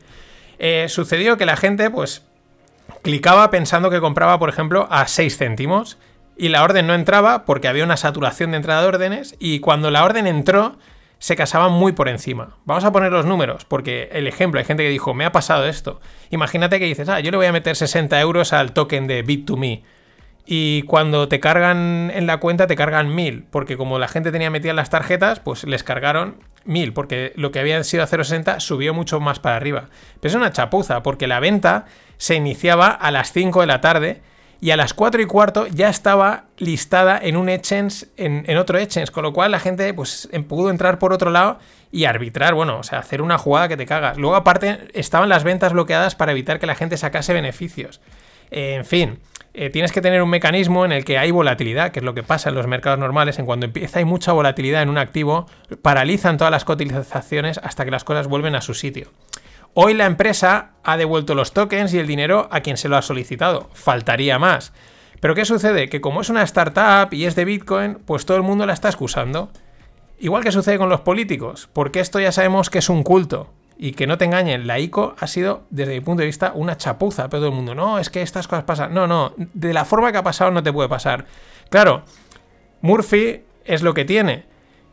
Eh, 0.59 0.85
sucedió 0.89 1.37
que 1.37 1.45
la 1.45 1.57
gente, 1.57 1.89
pues, 1.89 2.23
clicaba 3.01 3.49
pensando 3.49 3.89
que 3.89 3.99
compraba, 3.99 4.37
por 4.37 4.49
ejemplo, 4.49 4.87
a 4.91 5.07
6 5.07 5.37
céntimos. 5.37 5.97
Y 6.39 6.49
la 6.49 6.63
orden 6.63 6.85
no 6.85 6.93
entraba 6.93 7.45
porque 7.45 7.67
había 7.67 7.83
una 7.83 7.97
saturación 7.97 8.51
de 8.51 8.57
entrada 8.57 8.81
de 8.83 8.87
órdenes. 8.89 9.35
Y 9.39 9.59
cuando 9.59 9.89
la 9.89 10.03
orden 10.03 10.27
entró, 10.27 10.77
se 11.19 11.35
casaban 11.35 11.71
muy 11.71 11.91
por 11.91 12.09
encima. 12.09 12.57
Vamos 12.65 12.83
a 12.83 12.91
poner 12.91 13.11
los 13.11 13.25
números, 13.25 13.65
porque 13.65 14.09
el 14.11 14.27
ejemplo, 14.27 14.59
hay 14.59 14.65
gente 14.65 14.83
que 14.83 14.89
dijo, 14.89 15.13
me 15.13 15.25
ha 15.25 15.31
pasado 15.31 15.65
esto. 15.65 15.99
Imagínate 16.29 16.79
que 16.79 16.85
dices, 16.85 17.09
ah, 17.09 17.19
yo 17.19 17.31
le 17.31 17.37
voy 17.37 17.47
a 17.47 17.51
meter 17.51 17.75
60 17.75 18.19
euros 18.21 18.53
al 18.53 18.73
token 18.73 19.07
de 19.07 19.25
Bit2Me. 19.25 19.83
Y 20.49 20.83
cuando 20.83 21.27
te 21.27 21.41
cargan 21.41 22.09
en 22.13 22.25
la 22.25 22.37
cuenta, 22.37 22.67
te 22.67 22.77
cargan 22.77 23.13
1000, 23.13 23.47
porque 23.49 23.75
como 23.75 23.99
la 23.99 24.07
gente 24.07 24.31
tenía 24.31 24.49
metidas 24.49 24.77
las 24.77 24.89
tarjetas, 24.89 25.41
pues 25.41 25.65
les 25.65 25.83
cargaron 25.83 26.37
1000, 26.63 26.93
porque 26.93 27.33
lo 27.35 27.51
que 27.51 27.59
había 27.59 27.83
sido 27.83 28.03
a 28.03 28.07
0,60 28.07 28.61
subió 28.61 28.93
mucho 28.93 29.19
más 29.19 29.39
para 29.39 29.57
arriba. 29.57 29.89
Pero 30.21 30.29
es 30.29 30.35
una 30.35 30.53
chapuza, 30.53 31.03
porque 31.03 31.27
la 31.27 31.41
venta 31.41 31.85
se 32.15 32.35
iniciaba 32.35 32.87
a 32.87 33.11
las 33.11 33.33
5 33.33 33.59
de 33.59 33.67
la 33.67 33.81
tarde 33.81 34.21
y 34.59 34.71
a 34.71 34.77
las 34.77 34.93
4 34.93 35.21
y 35.21 35.25
cuarto 35.25 35.67
ya 35.67 35.89
estaba 35.89 36.45
listada 36.57 37.19
en 37.21 37.37
un 37.37 37.49
exchange, 37.49 38.07
en, 38.17 38.57
otro 38.57 38.77
exchange, 38.77 39.11
con 39.11 39.23
lo 39.23 39.33
cual 39.33 39.51
la 39.51 39.59
gente 39.59 39.93
pues 39.93 40.27
em, 40.31 40.43
pudo 40.43 40.69
entrar 40.69 40.99
por 40.99 41.13
otro 41.13 41.29
lado 41.29 41.59
y 41.91 42.05
arbitrar, 42.05 42.53
bueno, 42.53 42.79
o 42.79 42.83
sea, 42.83 42.99
hacer 42.99 43.21
una 43.21 43.37
jugada 43.37 43.67
que 43.67 43.77
te 43.77 43.85
cagas. 43.85 44.17
Luego 44.17 44.35
aparte 44.35 44.87
estaban 44.93 45.29
las 45.29 45.43
ventas 45.43 45.73
bloqueadas 45.73 46.15
para 46.15 46.31
evitar 46.31 46.59
que 46.59 46.65
la 46.67 46.75
gente 46.75 46.97
sacase 46.97 47.33
beneficios. 47.33 48.01
en 48.49 48.85
fin, 48.85 49.19
eh, 49.59 49.71
tienes 49.71 49.91
que 49.91 50.01
tener 50.01 50.21
un 50.21 50.29
mecanismo 50.29 50.85
en 50.85 50.91
el 50.91 51.03
que 51.03 51.17
hay 51.17 51.31
volatilidad, 51.31 51.91
que 51.91 51.97
es 51.97 52.05
lo 52.05 52.13
que 52.13 52.21
pasa 52.21 52.49
en 52.49 52.55
los 52.55 52.67
mercados 52.67 52.99
normales, 52.99 53.39
en 53.39 53.47
cuando 53.47 53.65
empieza 53.65 53.97
hay 53.97 54.05
mucha 54.05 54.31
volatilidad 54.31 54.83
en 54.83 54.89
un 54.89 54.99
activo, 54.99 55.47
paralizan 55.81 56.37
todas 56.37 56.51
las 56.51 56.63
cotizaciones 56.63 57.59
hasta 57.63 57.83
que 57.83 57.89
las 57.89 58.03
cosas 58.03 58.27
vuelven 58.27 58.55
a 58.55 58.61
su 58.61 58.75
sitio. 58.75 59.09
Hoy 59.79 59.93
la 59.93 60.07
empresa 60.07 60.71
ha 60.83 60.97
devuelto 60.97 61.35
los 61.35 61.51
tokens 61.51 61.93
y 61.93 61.99
el 61.99 62.07
dinero 62.07 62.47
a 62.49 62.61
quien 62.61 62.77
se 62.77 62.89
lo 62.89 62.97
ha 62.97 63.03
solicitado. 63.03 63.69
Faltaría 63.73 64.39
más. 64.39 64.73
Pero 65.19 65.35
¿qué 65.35 65.45
sucede? 65.45 65.87
Que 65.87 66.01
como 66.01 66.21
es 66.21 66.31
una 66.31 66.41
startup 66.41 67.13
y 67.13 67.25
es 67.25 67.35
de 67.35 67.45
Bitcoin, 67.45 67.99
pues 68.03 68.25
todo 68.25 68.37
el 68.37 68.41
mundo 68.41 68.65
la 68.65 68.73
está 68.73 68.87
excusando. 68.87 69.51
Igual 70.17 70.43
que 70.43 70.51
sucede 70.51 70.79
con 70.79 70.89
los 70.89 71.01
políticos, 71.01 71.69
porque 71.73 71.99
esto 71.99 72.19
ya 72.19 72.31
sabemos 72.31 72.71
que 72.71 72.79
es 72.79 72.89
un 72.89 73.03
culto. 73.03 73.53
Y 73.77 73.91
que 73.91 74.07
no 74.07 74.17
te 74.17 74.25
engañen, 74.25 74.65
la 74.65 74.79
ICO 74.79 75.13
ha 75.19 75.27
sido, 75.27 75.67
desde 75.69 75.93
mi 75.93 76.01
punto 76.01 76.21
de 76.21 76.25
vista, 76.25 76.53
una 76.55 76.77
chapuza. 76.77 77.29
Pero 77.29 77.41
todo 77.41 77.49
el 77.51 77.55
mundo, 77.55 77.75
no, 77.75 77.99
es 77.99 78.09
que 78.09 78.23
estas 78.23 78.47
cosas 78.47 78.63
pasan. 78.63 78.95
No, 78.95 79.05
no, 79.05 79.35
de 79.37 79.73
la 79.73 79.85
forma 79.85 80.11
que 80.11 80.17
ha 80.17 80.23
pasado 80.23 80.49
no 80.49 80.63
te 80.63 80.73
puede 80.73 80.89
pasar. 80.89 81.27
Claro, 81.69 82.01
Murphy 82.81 83.43
es 83.63 83.83
lo 83.83 83.93
que 83.93 84.05
tiene 84.05 84.45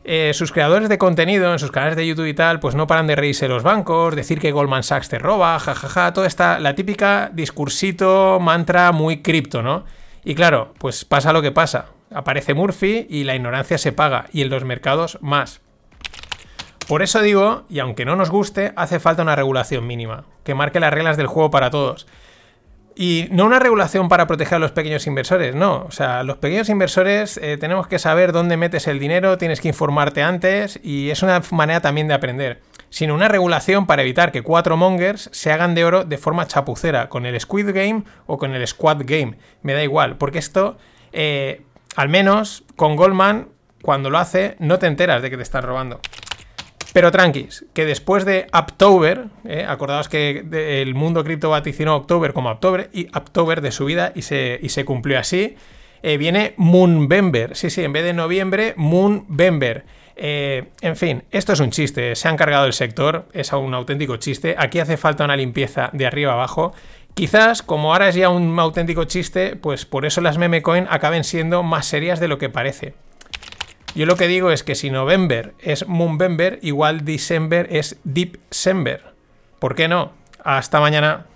eh, 0.05 0.31
sus 0.33 0.51
creadores 0.51 0.89
de 0.89 0.97
contenido 0.97 1.51
en 1.51 1.59
sus 1.59 1.71
canales 1.71 1.95
de 1.95 2.05
YouTube 2.05 2.27
y 2.27 2.33
tal, 2.33 2.59
pues 2.59 2.75
no 2.75 2.87
paran 2.87 3.07
de 3.07 3.15
reírse 3.15 3.47
los 3.47 3.63
bancos, 3.63 4.15
decir 4.15 4.39
que 4.39 4.51
Goldman 4.51 4.83
Sachs 4.83 5.09
te 5.09 5.17
roba, 5.17 5.57
jajaja, 5.59 5.87
ja, 5.87 6.01
ja, 6.05 6.13
toda 6.13 6.27
esta, 6.27 6.59
la 6.59 6.75
típica 6.75 7.31
discursito, 7.33 8.39
mantra 8.39 8.91
muy 8.91 9.21
cripto, 9.21 9.61
¿no? 9.61 9.85
Y 10.23 10.35
claro, 10.35 10.73
pues 10.77 11.05
pasa 11.05 11.33
lo 11.33 11.41
que 11.41 11.51
pasa. 11.51 11.87
Aparece 12.13 12.53
Murphy 12.53 13.07
y 13.09 13.23
la 13.23 13.35
ignorancia 13.35 13.77
se 13.77 13.91
paga, 13.91 14.27
y 14.31 14.41
en 14.41 14.49
los 14.49 14.63
mercados 14.63 15.17
más. 15.21 15.61
Por 16.87 17.01
eso 17.01 17.21
digo, 17.21 17.63
y 17.67 17.79
aunque 17.79 18.05
no 18.05 18.15
nos 18.15 18.29
guste, 18.29 18.73
hace 18.75 18.99
falta 18.99 19.23
una 19.23 19.35
regulación 19.35 19.87
mínima, 19.87 20.25
que 20.43 20.53
marque 20.53 20.79
las 20.79 20.93
reglas 20.93 21.17
del 21.17 21.27
juego 21.27 21.49
para 21.49 21.71
todos. 21.71 22.05
Y 22.97 23.27
no 23.29 23.45
una 23.45 23.59
regulación 23.59 24.07
para 24.07 24.25
proteger 24.25 24.55
a 24.55 24.59
los 24.59 24.71
pequeños 24.71 25.05
inversores, 25.05 25.53
no. 25.53 25.83
O 25.83 25.91
sea, 25.91 26.23
los 26.23 26.37
pequeños 26.37 26.69
inversores 26.69 27.37
eh, 27.43 27.57
tenemos 27.57 27.87
que 27.87 27.99
saber 27.99 28.31
dónde 28.31 28.55
metes 28.55 28.87
el 28.87 28.99
dinero, 28.99 29.37
tienes 29.37 29.59
que 29.59 29.67
informarte 29.67 30.23
antes 30.23 30.79
y 30.81 31.09
es 31.09 31.21
una 31.21 31.41
manera 31.51 31.81
también 31.81 32.07
de 32.07 32.13
aprender. 32.13 32.61
sino 32.89 33.13
una 33.13 33.27
regulación 33.27 33.87
para 33.87 34.03
evitar 34.03 34.31
que 34.31 34.41
cuatro 34.41 34.77
mongers 34.77 35.29
se 35.33 35.51
hagan 35.51 35.75
de 35.75 35.83
oro 35.83 36.05
de 36.05 36.17
forma 36.17 36.47
chapucera, 36.47 37.09
con 37.09 37.25
el 37.25 37.37
Squid 37.37 37.71
Game 37.73 38.03
o 38.25 38.37
con 38.37 38.55
el 38.55 38.65
Squad 38.65 39.01
Game. 39.03 39.37
Me 39.63 39.73
da 39.73 39.83
igual, 39.83 40.15
porque 40.15 40.39
esto, 40.39 40.77
eh, 41.11 41.63
al 41.97 42.07
menos 42.07 42.63
con 42.77 42.95
Goldman, 42.95 43.49
cuando 43.81 44.09
lo 44.09 44.17
hace, 44.17 44.55
no 44.59 44.79
te 44.79 44.87
enteras 44.87 45.21
de 45.21 45.29
que 45.29 45.35
te 45.35 45.43
están 45.43 45.63
robando. 45.63 45.99
Pero 46.95 47.11
tranquis, 47.11 47.65
que 47.73 47.83
después 47.83 48.23
de 48.23 48.47
October, 48.53 49.25
eh, 49.43 49.65
acordaos 49.67 50.07
que 50.07 50.45
el 50.81 50.95
mundo 50.95 51.25
cripto 51.25 51.49
vaticinó 51.49 51.93
October 51.93 52.31
como 52.31 52.49
October 52.49 52.89
y 52.93 53.07
October 53.13 53.59
de 53.59 53.73
su 53.73 53.83
vida 53.83 54.13
y 54.15 54.21
se, 54.21 54.57
y 54.61 54.69
se 54.69 54.85
cumplió 54.85 55.19
así, 55.19 55.57
eh, 56.03 56.15
viene 56.15 56.53
Moonbember. 56.55 57.57
Sí, 57.57 57.69
sí, 57.69 57.83
en 57.83 57.91
vez 57.91 58.05
de 58.05 58.13
noviembre, 58.13 58.75
Moonbember. 58.77 59.83
Eh, 60.15 60.69
en 60.79 60.95
fin, 60.95 61.23
esto 61.31 61.51
es 61.51 61.59
un 61.59 61.71
chiste, 61.71 62.15
se 62.15 62.29
han 62.29 62.37
cargado 62.37 62.65
el 62.65 62.71
sector, 62.71 63.27
es 63.33 63.51
un 63.51 63.73
auténtico 63.73 64.15
chiste. 64.15 64.55
Aquí 64.57 64.79
hace 64.79 64.95
falta 64.95 65.25
una 65.25 65.35
limpieza 65.35 65.89
de 65.91 66.05
arriba 66.05 66.31
abajo. 66.31 66.71
Quizás, 67.13 67.61
como 67.61 67.91
ahora 67.91 68.07
es 68.07 68.15
ya 68.15 68.29
un 68.29 68.57
auténtico 68.57 69.03
chiste, 69.03 69.57
pues 69.57 69.85
por 69.85 70.05
eso 70.05 70.21
las 70.21 70.37
meme 70.37 70.61
coin 70.61 70.87
acaben 70.89 71.25
siendo 71.25 71.61
más 71.61 71.87
serias 71.87 72.21
de 72.21 72.29
lo 72.29 72.37
que 72.37 72.47
parece. 72.47 72.93
Yo 73.95 74.05
lo 74.05 74.17
que 74.17 74.27
digo 74.27 74.51
es 74.51 74.63
que 74.63 74.75
si 74.75 74.89
November 74.89 75.53
es 75.59 75.87
Moonbember, 75.87 76.59
igual 76.61 77.05
December 77.05 77.67
es 77.71 77.97
Deepsember. 78.03 79.01
¿Por 79.57 79.73
qué 79.73 79.87
no? 79.87 80.11
Hasta 80.43 80.81
mañana. 80.81 81.27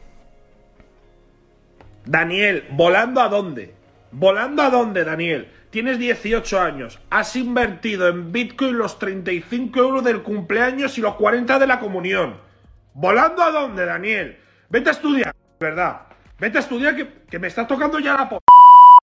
Daniel, 2.04 2.66
¿volando 2.72 3.22
a 3.22 3.30
dónde? 3.30 3.74
¿Volando 4.12 4.62
a 4.62 4.70
dónde, 4.70 5.06
Daniel? 5.06 5.50
Tienes 5.70 6.00
18 6.00 6.60
años, 6.60 7.00
has 7.10 7.36
invertido 7.38 8.10
en 8.10 8.34
Bitcoin 8.34 8.78
los 8.78 9.00
35 9.00 9.80
euros 9.80 10.04
del 10.04 10.22
cumpleaños 10.22 10.98
y 10.98 11.02
los 11.02 11.16
40 11.16 11.60
de 11.60 11.68
la 11.68 11.80
comunión. 11.80 12.42
¿Volando 12.94 13.42
a 13.42 13.52
dónde, 13.52 13.86
Daniel? 13.86 14.38
Vete 14.70 14.90
a 14.90 14.94
estudiar, 14.94 15.34
¿verdad? 15.62 16.02
Vete 16.38 16.58
a 16.58 16.62
estudiar 16.62 16.96
que, 16.96 17.08
que 17.30 17.40
me 17.40 17.48
estás 17.48 17.68
tocando 17.68 18.00
ya 18.00 18.16
la 18.16 18.28
po... 18.28 18.42